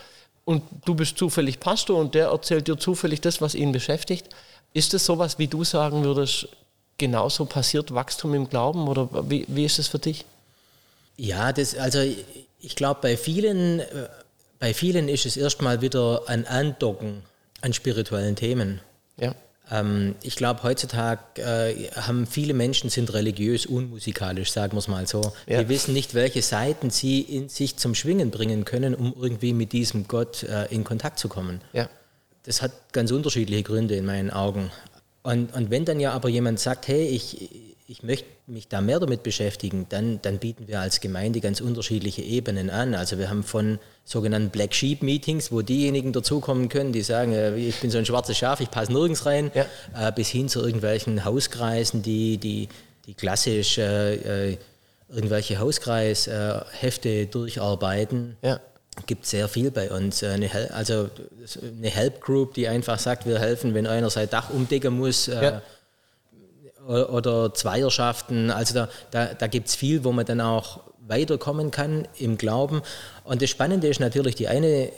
[0.44, 4.28] und du bist zufällig Pastor und der erzählt dir zufällig das, was ihn beschäftigt.
[4.74, 6.48] Ist das sowas, wie du sagen würdest,
[6.98, 10.24] genauso passiert Wachstum im Glauben oder wie, wie ist es für dich?
[11.16, 12.00] Ja, das, also
[12.60, 14.08] ich glaube, bei vielen, äh,
[14.58, 17.22] bei vielen ist es erstmal wieder ein Andocken
[17.60, 18.80] an spirituellen Themen.
[19.18, 19.34] Ja.
[19.70, 25.06] Ähm, ich glaube, heutzutage äh, haben viele Menschen sind religiös unmusikalisch, sagen wir es mal
[25.06, 25.32] so.
[25.46, 25.62] Ja.
[25.62, 29.72] Die wissen nicht, welche Seiten sie in sich zum Schwingen bringen können, um irgendwie mit
[29.72, 31.60] diesem Gott äh, in Kontakt zu kommen.
[31.72, 31.88] Ja.
[32.44, 34.70] Das hat ganz unterschiedliche Gründe in meinen Augen.
[35.22, 37.48] Und, und wenn dann ja aber jemand sagt, hey, ich,
[37.86, 42.22] ich möchte mich da mehr damit beschäftigen, dann, dann bieten wir als Gemeinde ganz unterschiedliche
[42.22, 42.94] Ebenen an.
[42.94, 47.54] Also wir haben von sogenannten Black Sheep Meetings, wo diejenigen dazukommen können, die sagen, äh,
[47.56, 50.08] ich bin so ein schwarzes Schaf, ich passe nirgends rein, Ja.
[50.08, 52.68] äh, bis hin zu irgendwelchen Hauskreisen, die, die,
[53.06, 54.58] die klassisch äh, äh,
[55.08, 58.60] irgendwelche Hauskreishefte durcharbeiten Ja.
[59.06, 60.22] Gibt sehr viel bei uns.
[60.22, 61.08] Äh, Eine, also
[61.62, 65.28] eine Help Group, die einfach sagt, wir helfen, wenn einer sein Dach umdecken muss.
[65.28, 65.62] Äh, Ja.
[66.86, 68.50] Oder Zweierschaften.
[68.50, 72.82] Also da, da, da gibt es viel, wo man dann auch weiterkommen kann im Glauben.
[73.22, 74.90] Und das Spannende ist natürlich, die eine,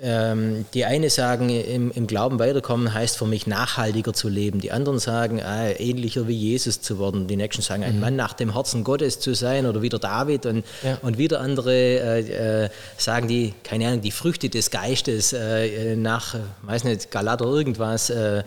[0.00, 4.60] ähm, die eine sagen, im, im Glauben weiterkommen heißt für mich nachhaltiger zu leben.
[4.60, 7.26] Die anderen sagen, ah, ähnlicher wie Jesus zu werden.
[7.26, 10.46] Die nächsten sagen, ein Mann nach dem Herzen Gottes zu sein oder wieder David.
[10.46, 10.98] Und, Ja.
[11.02, 16.34] und wieder andere äh, äh, sagen die, keine Ahnung, die Früchte des Geistes äh, nach,
[16.34, 18.44] äh, weiß nicht, Galater irgendwas, äh,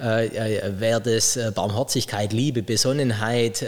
[0.00, 3.64] äh, äh, wäre das Barmherzigkeit, Liebe, Besonnenheit.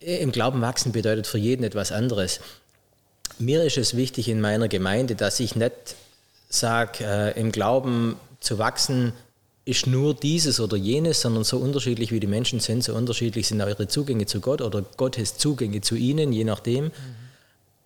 [0.00, 2.40] Im Glauben wachsen bedeutet für jeden etwas anderes.
[3.42, 5.72] Mir ist es wichtig in meiner Gemeinde, dass ich nicht
[6.48, 9.12] sage, äh, im Glauben zu wachsen
[9.64, 13.60] ist nur dieses oder jenes, sondern so unterschiedlich wie die Menschen sind, so unterschiedlich sind
[13.62, 16.90] auch ihre Zugänge zu Gott oder Gottes Zugänge zu ihnen, je nachdem.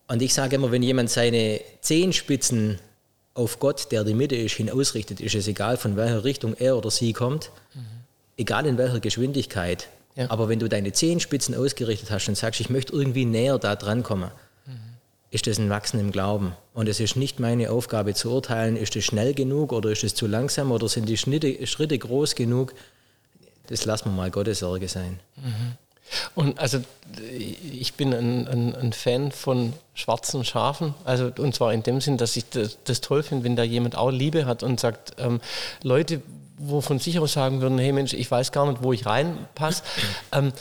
[0.09, 2.79] Und ich sage immer, wenn jemand seine Zehenspitzen
[3.35, 6.77] auf Gott, der die Mitte ist, hin ausrichtet, ist es egal, von welcher Richtung er
[6.77, 7.51] oder sie kommt,
[8.37, 9.88] egal in welcher Geschwindigkeit.
[10.16, 10.31] Ja.
[10.31, 14.03] Aber wenn du deine Zehenspitzen ausgerichtet hast und sagst, ich möchte irgendwie näher da dran
[14.03, 14.31] kommen,
[15.31, 16.53] ist das ein Wachsen im Glauben.
[16.73, 20.15] Und es ist nicht meine Aufgabe zu urteilen, ist es schnell genug oder ist es
[20.15, 22.75] zu langsam oder sind die Schnitte, Schritte groß genug.
[23.69, 25.19] Das lassen wir mal Gottes Sorge sein.
[26.35, 26.79] Und also
[27.39, 30.95] ich bin ein, ein, ein Fan von schwarzen Schafen.
[31.05, 33.97] Also und zwar in dem Sinn, dass ich das, das toll finde, wenn da jemand
[33.97, 35.41] auch Liebe hat und sagt, ähm,
[35.83, 36.23] Leute,
[36.59, 39.83] wo von sich aus sagen würden, hey Mensch, ich weiß gar nicht, wo ich reinpasse.
[40.33, 40.53] ähm,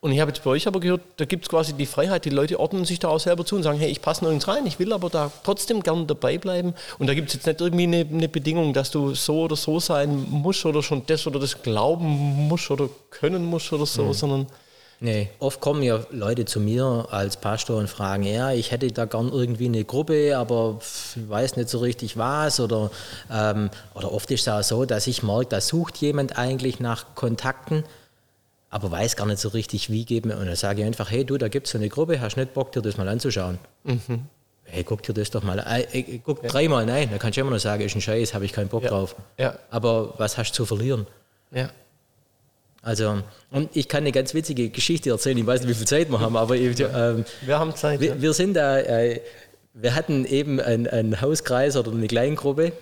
[0.00, 2.30] und ich habe jetzt bei euch aber gehört, da gibt es quasi die Freiheit, die
[2.30, 4.78] Leute ordnen sich da auch selber zu und sagen, hey, ich passe nirgends rein, ich
[4.78, 6.74] will aber da trotzdem gern dabei bleiben.
[6.98, 9.80] Und da gibt es jetzt nicht irgendwie eine, eine Bedingung, dass du so oder so
[9.80, 12.06] sein musst oder schon das oder das glauben
[12.48, 14.46] musst oder können musst oder so, sondern
[15.00, 19.04] Nee, oft kommen ja Leute zu mir als Pastor und fragen, ja, ich hätte da
[19.04, 22.58] gern irgendwie eine Gruppe, aber ich weiß nicht so richtig was.
[22.58, 22.90] Oder,
[23.32, 27.14] ähm, oder oft ist es auch so, dass ich merke, da sucht jemand eigentlich nach
[27.14, 27.84] Kontakten,
[28.70, 30.30] aber weiß gar nicht so richtig, wie geben.
[30.30, 32.54] Und dann sage ich einfach, hey du, da gibt es so eine Gruppe, hast nicht
[32.54, 33.58] Bock, dir das mal anzuschauen?
[34.64, 35.80] Hey, guck dir das doch mal an.
[35.92, 38.44] Äh, äh, guck dreimal, nein, dann kannst du immer noch sagen, ist ein Scheiß, habe
[38.44, 39.16] ich keinen Bock drauf.
[39.38, 39.58] Ja.
[39.70, 41.06] Aber was hast du zu verlieren?
[41.52, 41.70] ja.
[42.80, 45.36] Also, und ich kann eine ganz witzige Geschichte erzählen.
[45.36, 48.00] Ich weiß nicht, wie viel Zeit wir haben, aber ähm, Wir haben Zeit.
[48.00, 48.14] ja.
[48.14, 49.20] wir, wir sind da, äh,
[49.74, 52.72] wir hatten eben einen, einen Hauskreis oder eine Kleingruppe.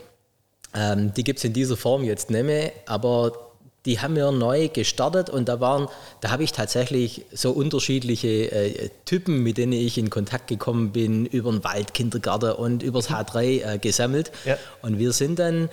[0.75, 3.46] Ähm, die gibt es in dieser Form jetzt nicht mehr, aber
[3.87, 5.89] die haben wir neu gestartet und da waren,
[6.21, 11.25] da habe ich tatsächlich so unterschiedliche äh, Typen, mit denen ich in Kontakt gekommen bin,
[11.25, 14.33] über den Waldkindergarten und übers H3 äh, gesammelt.
[14.45, 14.59] Ja.
[14.83, 15.71] Und wir sind dann,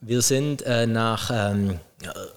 [0.00, 1.78] wir sind äh, nach ähm,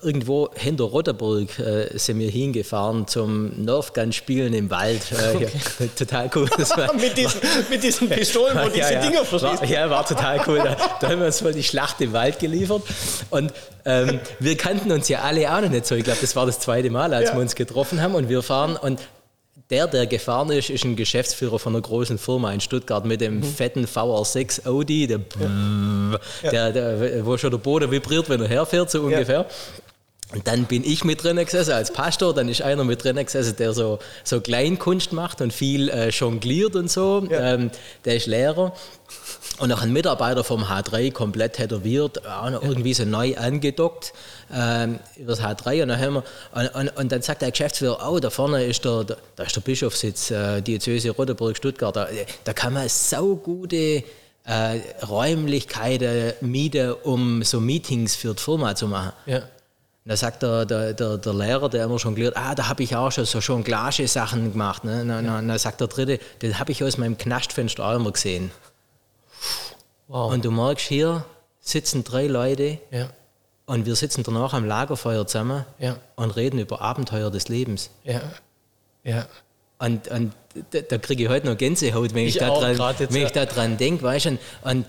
[0.02, 5.02] irgendwo hinter Rotterburg äh, sind wir hingefahren zum Nerfgun spielen im Wald.
[5.12, 5.50] Äh, okay.
[5.80, 6.50] ja, total cool.
[6.50, 9.68] War, mit, diesen, mit diesen Pistolen, wo diese ja, Dinger verschießen.
[9.68, 10.60] ja, war total cool.
[10.64, 12.84] Da, da, haben wir uns voll die Schlacht im Wald geliefert.
[13.30, 13.54] Und
[13.86, 15.96] ähm, wir kannten uns ja alle auch noch nicht so.
[15.96, 18.16] Ich glaube, das war das zweite Mal, als wir uns getroffen haben.
[18.16, 19.00] Und wir fahren und
[19.70, 23.38] der, der gefahren ist, ist ein Geschäftsführer von einer großen Firma in Stuttgart mit dem
[23.38, 23.44] mhm.
[23.44, 25.20] fetten VR6 Audi, der,
[26.44, 26.52] ja.
[26.52, 29.42] der, der, wo schon der Boden vibriert, wenn er herfährt, so ungefähr.
[29.42, 29.46] Ja.
[30.32, 33.56] Und dann bin ich mit drin gesessen als Pastor, dann ist einer mit drin gesessen,
[33.58, 37.26] der so, so Kleinkunst macht und viel äh, jongliert und so.
[37.30, 37.54] Ja.
[37.54, 37.72] Ähm,
[38.06, 38.74] der ist Lehrer.
[39.58, 44.14] Und noch ein Mitarbeiter vom H3 komplett tätowiert, auch noch irgendwie so neu angedockt
[44.54, 45.82] ähm, über das H3.
[45.82, 48.86] Und dann, haben wir, und, und, und, dann sagt der Geschäftsführer, oh, da vorne ist
[48.86, 51.96] der, da ist der Bischofssitz, äh, Diözese Rotenburg-Stuttgart.
[51.96, 52.08] Da,
[52.44, 54.04] da kann man saugute
[54.46, 59.14] äh, Räumlichkeiten mieten, um so Meetings für die Firma zu machen.
[59.26, 59.42] Ja.
[60.06, 62.96] Da sagt der, der, der, der, Lehrer, der immer schon gelehrt, ah, da habe ich
[62.96, 63.64] auch schon so schon
[64.08, 64.84] Sachen gemacht.
[64.84, 65.04] Ne?
[65.06, 68.52] Na, na, na, sagt der Dritte, den habe ich aus meinem Knastfenster auch immer gesehen.
[70.08, 70.34] Wow.
[70.34, 71.26] Und du merkst, hier
[71.60, 73.10] sitzen drei Leute ja.
[73.66, 75.98] und wir sitzen danach am Lagerfeuer zusammen ja.
[76.16, 77.92] und reden über Abenteuer des Lebens.
[78.04, 78.22] Ja.
[79.04, 79.28] Ja.
[79.78, 80.34] Und, und
[80.72, 84.28] da, da kriege ich heute noch Gänsehaut, wenn ich, ich wenn ich daran denke, weißt
[84.28, 84.86] und, und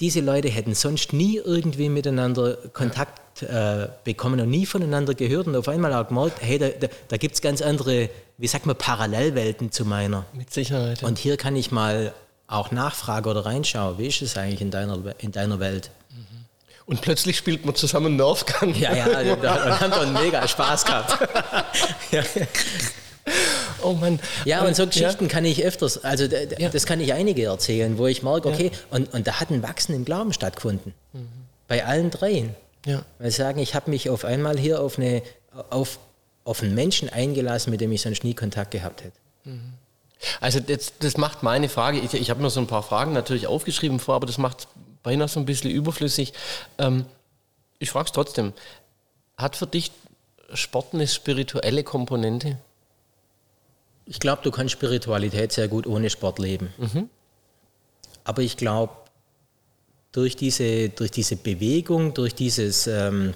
[0.00, 5.56] diese Leute hätten sonst nie irgendwie miteinander Kontakt äh, bekommen und nie voneinander gehört und
[5.56, 8.76] auf einmal auch gemerkt, hey, da, da, da gibt es ganz andere, wie sagt man,
[8.76, 10.24] Parallelwelten zu meiner.
[10.32, 11.02] Mit Sicherheit.
[11.02, 11.08] Ja.
[11.08, 12.12] Und hier kann ich mal
[12.48, 15.90] auch nachfragen oder reinschauen, wie ist es eigentlich in deiner, in deiner Welt?
[16.10, 16.44] Mhm.
[16.86, 18.74] Und plötzlich spielt man zusammen Nerfgun.
[18.74, 21.18] Ja, ja, da, da haben wir einen mega Spaß gehabt.
[22.10, 22.22] ja.
[23.82, 24.20] Oh Mann.
[24.44, 25.30] Ja, und so Geschichten ja.
[25.30, 26.68] kann ich öfters, also ja.
[26.68, 28.96] das kann ich einige erzählen, wo ich merke, okay, ja.
[28.96, 30.94] und, und da hat ein Wachsen im Glauben stattgefunden.
[31.12, 31.28] Mhm.
[31.68, 32.54] Bei allen dreien.
[32.86, 33.04] Ja.
[33.18, 35.22] Weil sagen, ich habe mich auf einmal hier auf, eine,
[35.70, 35.98] auf,
[36.44, 39.18] auf einen Menschen eingelassen, mit dem ich sonst nie Kontakt gehabt hätte.
[39.44, 39.74] Mhm.
[40.40, 43.48] Also das, das macht meine Frage, ich, ich habe mir so ein paar Fragen natürlich
[43.48, 44.68] aufgeschrieben vor, aber das macht
[45.02, 46.32] beinahe so ein bisschen überflüssig.
[46.78, 47.04] Ähm,
[47.78, 48.52] ich frage es trotzdem,
[49.36, 49.90] hat für dich
[50.54, 52.56] Sport eine spirituelle Komponente?
[54.06, 56.72] Ich glaube, du kannst Spiritualität sehr gut ohne Sport leben.
[56.78, 57.10] Mhm.
[58.24, 58.94] Aber ich glaube,
[60.16, 63.34] durch diese, durch diese Bewegung, durch dieses ähm,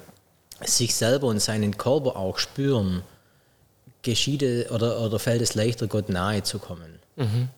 [0.65, 3.03] sich selber und seinen Körper auch spüren,
[4.01, 4.41] geschieht
[4.71, 6.97] oder, oder fällt es leichter, Gott nahe zu kommen.
[7.17, 7.49] Mhm.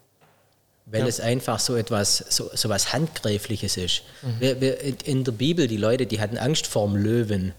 [0.87, 1.07] Weil ja.
[1.07, 4.01] es einfach so etwas, so, so was Handgreifliches ist.
[4.23, 4.39] Mhm.
[4.39, 7.53] Wir, wir, in der Bibel, die Leute, die hatten Angst vorm Löwen,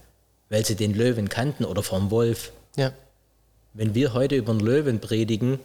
[0.49, 2.51] weil sie den Löwen kannten oder vorm Wolf.
[2.75, 2.93] Ja.
[3.73, 5.57] Wenn wir heute über den Löwen predigen,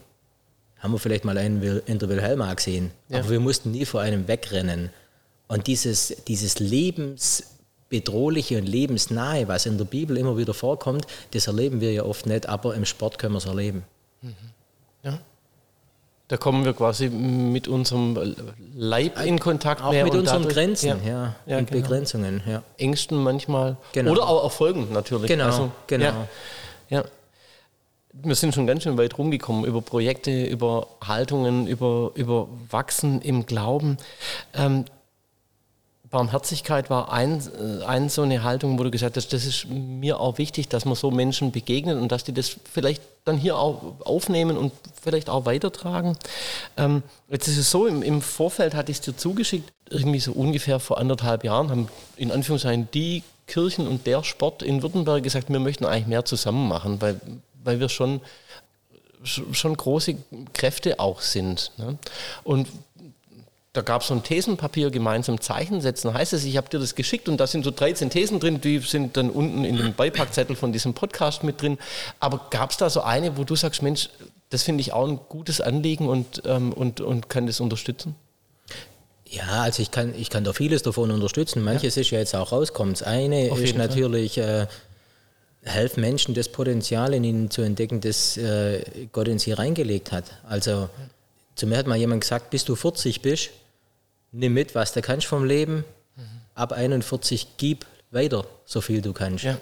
[0.79, 2.89] haben wir vielleicht mal einen in der Wilhelma gesehen.
[3.07, 3.19] Ja.
[3.19, 4.89] Aber wir mussten nie vor einem wegrennen.
[5.51, 11.81] Und dieses, dieses Lebensbedrohliche und Lebensnahe, was in der Bibel immer wieder vorkommt, das erleben
[11.81, 13.83] wir ja oft nicht, aber im Sport können wir es erleben.
[14.21, 14.33] Mhm.
[15.03, 15.19] Ja.
[16.29, 18.33] Da kommen wir quasi mit unserem
[18.73, 19.83] Leib in Kontakt.
[19.83, 21.81] Auch mit unseren dadurch, Grenzen ja, ja, ja und genau.
[21.81, 22.41] Begrenzungen.
[22.47, 22.63] Ja.
[22.77, 23.75] Ängsten manchmal.
[23.91, 24.11] Genau.
[24.11, 25.27] Oder auch Erfolgen natürlich.
[25.27, 26.27] Genau, also, genau.
[26.87, 27.03] ja
[28.13, 33.45] wir sind schon ganz schön weit rumgekommen über Projekte, über Haltungen, über, über Wachsen im
[33.45, 33.97] Glauben.
[34.53, 34.85] Ähm,
[36.11, 40.19] Barmherzigkeit war ein, äh, ein, so eine Haltung, wo du gesagt hast, das ist mir
[40.19, 43.95] auch wichtig, dass man so Menschen begegnet und dass die das vielleicht dann hier auch
[44.01, 46.17] aufnehmen und vielleicht auch weitertragen.
[46.77, 50.33] Ähm, jetzt ist es so, im, im Vorfeld hatte ich es dir zugeschickt, irgendwie so
[50.33, 55.49] ungefähr vor anderthalb Jahren haben in Anführungszeichen die Kirchen und der Sport in Württemberg gesagt,
[55.49, 57.19] wir möchten eigentlich mehr zusammen machen, weil,
[57.63, 58.21] weil wir schon
[59.23, 60.15] schon große
[60.53, 61.71] Kräfte auch sind.
[61.77, 61.97] Ne?
[62.43, 62.67] Und
[63.73, 66.13] da gab es so ein Thesenpapier, gemeinsam Zeichen setzen.
[66.13, 68.79] Heißt es, ich habe dir das geschickt und da sind so 13 Thesen drin, die
[68.79, 71.77] sind dann unten in dem Beipackzettel von diesem Podcast mit drin.
[72.19, 74.09] Aber gab es da so eine, wo du sagst, Mensch,
[74.49, 78.15] das finde ich auch ein gutes Anliegen und, ähm, und, und kann das unterstützen?
[79.25, 81.63] Ja, also ich kann, ich kann da vieles davon unterstützen.
[81.63, 82.01] Manches ja.
[82.01, 82.93] ist ja jetzt auch rauskommen.
[82.93, 84.67] Das eine ist natürlich, äh,
[85.63, 90.25] helfen Menschen, das Potenzial in ihnen zu entdecken, das äh, Gott in sie reingelegt hat.
[90.47, 90.89] Also
[91.55, 93.49] zu mir hat mal jemand gesagt, bis du 40 bist,
[94.31, 95.83] nimm mit, was du kannst vom Leben.
[96.15, 96.23] Mhm.
[96.55, 99.43] Ab 41 gib weiter, so viel du kannst.
[99.43, 99.57] Ja.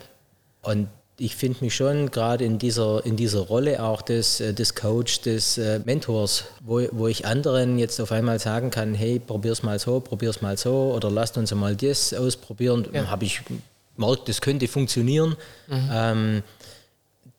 [0.62, 0.88] Und
[1.18, 5.22] ich finde mich schon gerade in dieser, in dieser Rolle auch des, äh, des Coach,
[5.22, 9.80] des äh, Mentors, wo, wo ich anderen jetzt auf einmal sagen kann, hey, probier's mal
[9.80, 12.88] so, probier's mal so oder lasst uns mal das ausprobieren.
[12.94, 13.08] Ja.
[13.08, 13.42] Habe ich
[13.98, 15.36] merke, das könnte funktionieren.
[15.68, 15.90] Mhm.
[15.92, 16.44] Ähm,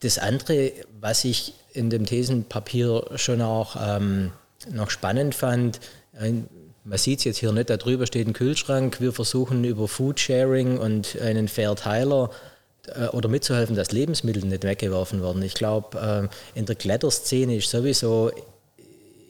[0.01, 4.33] das andere, was ich in dem Thesenpapier schon auch ähm,
[4.69, 5.81] noch spannend fand,
[6.19, 6.49] ein,
[6.85, 9.01] man sieht es jetzt hier nicht, da drüber steht ein Kühlschrank.
[9.01, 12.31] Wir versuchen über Foodsharing und einen Fairteiler
[12.87, 15.43] äh, oder mitzuhelfen, dass Lebensmittel nicht weggeworfen werden.
[15.43, 18.31] Ich glaube, äh, in der Kletterszene ist sowieso,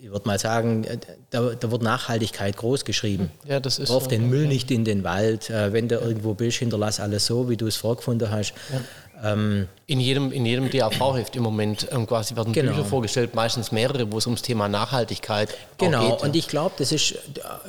[0.02, 0.98] ich würde mal sagen, äh,
[1.30, 3.30] da, da, wird Nachhaltigkeit groß geschrieben.
[3.44, 5.50] Ja, das ist Wirf so, den Müll nicht in den Wald.
[5.50, 6.02] Äh, wenn du ja.
[6.02, 8.54] irgendwo bist, hinterlass alles so, wie du es vorgefunden hast.
[8.72, 8.80] Ja.
[9.22, 12.72] Ähm, in jedem, in jedem DAV-Heft im Moment ähm, quasi werden genau.
[12.72, 16.00] Bücher vorgestellt, meistens mehrere, wo es ums Thema Nachhaltigkeit genau.
[16.00, 16.08] geht.
[16.08, 17.16] Genau, und ich glaube, das ist,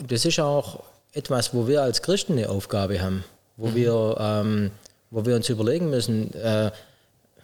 [0.08, 0.84] das ist auch
[1.14, 3.24] etwas, wo wir als Christen eine Aufgabe haben,
[3.58, 3.76] wo, mhm.
[3.76, 4.72] wir, ähm,
[5.10, 6.72] wo wir uns überlegen müssen, äh,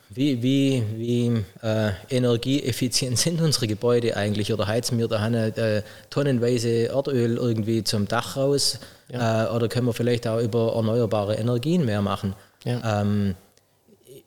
[0.10, 6.88] wie, wie, wie äh, energieeffizient sind unsere Gebäude eigentlich oder heizen wir da äh, tonnenweise
[6.88, 8.80] Erdöl irgendwie zum Dach raus
[9.12, 9.47] ja.
[9.47, 12.36] äh, oder können wir vielleicht auch über erneuerbare Energien mehr machen?
[12.64, 13.01] Ja.
[13.01, 13.36] Ähm,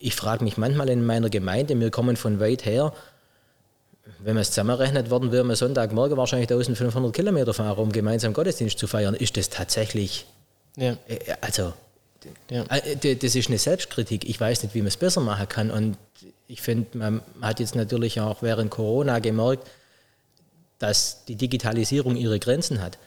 [0.01, 2.93] ich frage mich manchmal in meiner Gemeinde, wir kommen von weit her,
[4.19, 8.79] wenn man es zusammenrechnet, würden wir am Sonntagmorgen wahrscheinlich 1500 Kilometer fahren, um gemeinsam Gottesdienst
[8.79, 9.15] zu feiern.
[9.15, 10.27] Ist das tatsächlich?
[10.77, 10.97] Ja.
[11.07, 11.75] Äh, also,
[12.51, 12.65] ja.
[12.65, 14.29] Äh, das ist eine Selbstkritik.
[14.29, 15.71] Ich weiß nicht, wie man es besser machen kann.
[15.71, 15.97] Und
[16.49, 19.69] ich finde, man hat jetzt natürlich auch während Corona gemerkt,
[20.79, 22.99] dass die Digitalisierung ihre Grenzen hat.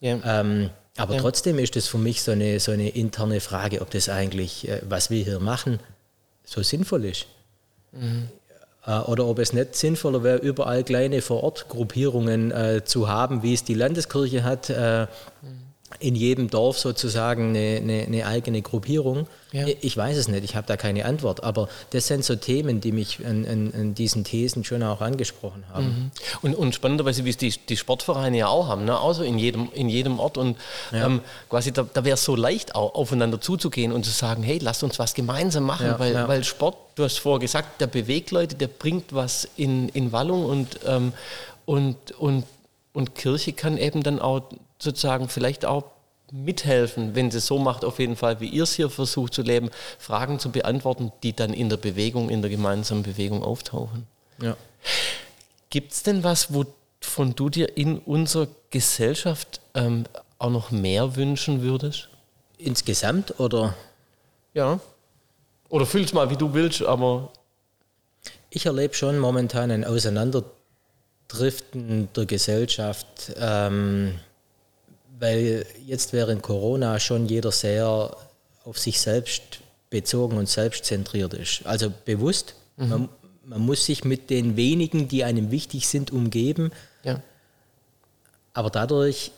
[0.00, 0.18] Ja.
[0.24, 4.08] Ähm, aber trotzdem ist das für mich so eine, so eine interne Frage, ob das
[4.08, 5.80] eigentlich, äh, was wir hier machen,
[6.50, 7.26] so sinnvoll ist.
[7.92, 8.28] Mhm.
[9.06, 13.74] Oder ob es nicht sinnvoller wäre, überall kleine Vorortgruppierungen äh, zu haben, wie es die
[13.74, 14.70] Landeskirche hat.
[14.70, 15.06] Äh,
[15.42, 15.69] mhm
[16.00, 19.26] in jedem Dorf sozusagen eine, eine, eine eigene Gruppierung?
[19.52, 19.66] Ja.
[19.80, 22.92] Ich weiß es nicht, ich habe da keine Antwort, aber das sind so Themen, die
[22.92, 25.84] mich an, an, an diesen Thesen schon auch angesprochen haben.
[25.84, 26.10] Mhm.
[26.42, 28.98] Und, und spannenderweise, wie es die, die Sportvereine ja auch haben, ne?
[28.98, 30.56] also in jedem, in jedem Ort und
[30.92, 31.06] ja.
[31.06, 34.58] ähm, quasi da, da wäre es so leicht auch aufeinander zuzugehen und zu sagen, hey,
[34.58, 38.30] lasst uns was gemeinsam machen, ja, weil, weil Sport, du hast vorher gesagt, der bewegt
[38.30, 41.12] Leute, der bringt was in, in Wallung und, ähm,
[41.66, 42.44] und, und,
[42.92, 44.42] und Kirche kann eben dann auch
[44.78, 45.84] sozusagen vielleicht auch
[46.32, 49.42] mithelfen, wenn sie es so macht, auf jeden Fall, wie ihr es hier versucht zu
[49.42, 54.06] leben, Fragen zu beantworten, die dann in der Bewegung, in der gemeinsamen Bewegung auftauchen.
[54.40, 54.56] Ja.
[55.70, 60.04] Gibt es denn was, wovon du dir in unserer Gesellschaft ähm,
[60.38, 62.08] auch noch mehr wünschen würdest?
[62.58, 63.74] Insgesamt oder?
[64.54, 64.80] Ja.
[65.68, 67.30] Oder fühl's mal, wie du willst, aber.
[68.50, 69.84] Ich erlebe schon momentan ein
[71.30, 73.32] Auseinanderdriften der Gesellschaft.
[73.36, 74.18] Ähm,
[75.18, 78.16] weil jetzt während Corona schon jeder sehr
[78.64, 79.60] auf sich selbst
[79.90, 81.66] bezogen und selbstzentriert ist.
[81.66, 82.88] Also bewusst, mhm.
[82.88, 83.08] man,
[83.44, 86.70] man, muss sich mit den wenigen, die einem wichtig sind, umgeben.
[87.02, 87.22] Ja.
[88.54, 89.32] Aber dadurch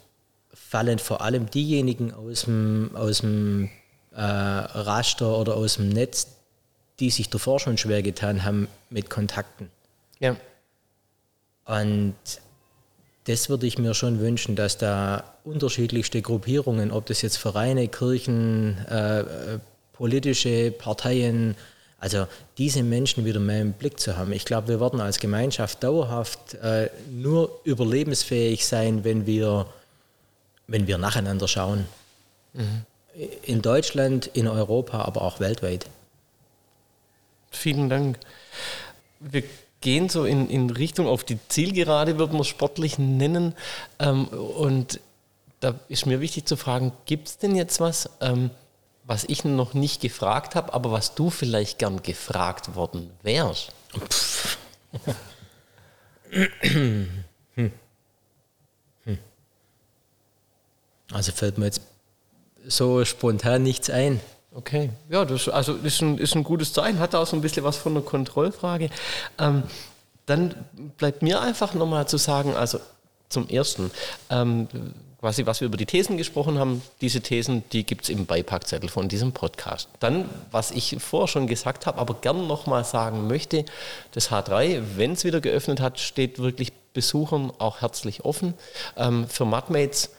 [0.55, 3.68] fallen vor allem diejenigen aus dem, aus dem
[4.12, 6.28] äh, Raster oder aus dem Netz,
[7.01, 9.70] die sich davor schon schwer getan haben mit Kontakten.
[10.20, 10.36] Ja.
[11.64, 12.14] Und
[13.24, 18.78] das würde ich mir schon wünschen, dass da unterschiedlichste Gruppierungen, ob das jetzt Vereine, Kirchen,
[18.88, 19.58] äh,
[19.92, 21.54] politische Parteien,
[22.00, 22.26] also
[22.58, 24.32] diese Menschen wieder mehr im Blick zu haben.
[24.32, 29.66] Ich glaube, wir werden als Gemeinschaft dauerhaft äh, nur überlebensfähig sein, wenn wir,
[30.66, 31.86] wenn wir nacheinander schauen.
[32.54, 32.82] Mhm.
[33.44, 35.86] In Deutschland, in Europa, aber auch weltweit.
[37.52, 38.18] Vielen Dank.
[39.20, 39.44] Wir
[39.82, 43.54] gehen so in, in Richtung auf die Zielgerade, würde man sportlich nennen.
[43.98, 45.00] Ähm, und
[45.60, 48.50] da ist mir wichtig zu fragen, gibt es denn jetzt was, ähm,
[49.04, 53.72] was ich noch nicht gefragt habe, aber was du vielleicht gern gefragt worden wärst?
[61.12, 61.82] Also fällt mir jetzt
[62.66, 64.20] so spontan nichts ein.
[64.55, 67.64] Okay, ja, das also ist ein, ist ein gutes Zeichen, hat auch so ein bisschen
[67.64, 68.90] was von einer Kontrollfrage.
[69.38, 69.62] Ähm,
[70.26, 70.55] dann
[70.98, 72.78] bleibt mir einfach nochmal zu sagen, also
[73.30, 73.90] zum Ersten,
[74.28, 74.68] ähm,
[75.20, 78.90] quasi was wir über die Thesen gesprochen haben, diese Thesen, die gibt es im Beipackzettel
[78.90, 79.88] von diesem Podcast.
[80.00, 83.64] Dann, was ich vorher schon gesagt habe, aber gern nochmal sagen möchte,
[84.12, 88.53] das H3, wenn es wieder geöffnet hat, steht wirklich Besuchern auch herzlich offen.
[88.98, 90.11] Ähm, für Matmates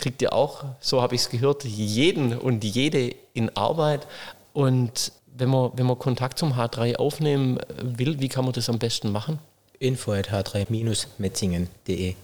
[0.00, 4.06] kriegt ihr auch, so habe ich es gehört, jeden und jede in Arbeit.
[4.52, 8.78] Und wenn man, wenn man Kontakt zum H3 aufnehmen will, wie kann man das am
[8.78, 9.38] besten machen?
[9.78, 12.14] Info at h3-metzingen.de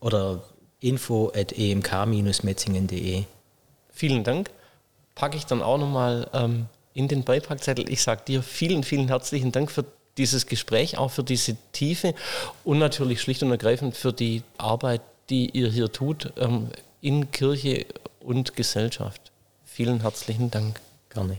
[0.00, 0.42] oder
[0.80, 3.24] info at emk-metzingen.de.
[3.92, 4.50] Vielen Dank.
[5.14, 7.88] Packe ich dann auch nochmal ähm, in den Beipackzettel.
[7.90, 9.84] Ich sage dir vielen, vielen herzlichen Dank für
[10.18, 12.14] dieses Gespräch, auch für diese Tiefe
[12.64, 15.00] und natürlich schlicht und ergreifend für die Arbeit,
[15.30, 16.32] die ihr hier tut.
[16.36, 16.68] Ähm,
[17.02, 17.84] in Kirche
[18.20, 19.32] und Gesellschaft.
[19.64, 20.80] Vielen herzlichen Dank.
[21.10, 21.38] Gerne.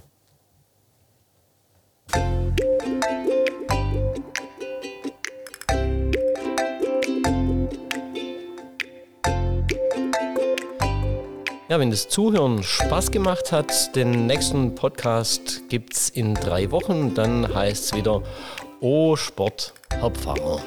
[11.70, 17.16] Ja, wenn das Zuhören Spaß gemacht hat, den nächsten Podcast gibt es in drei Wochen.
[17.16, 18.22] Dann heißt es wieder
[18.80, 20.62] O Sport Hauptfahrer.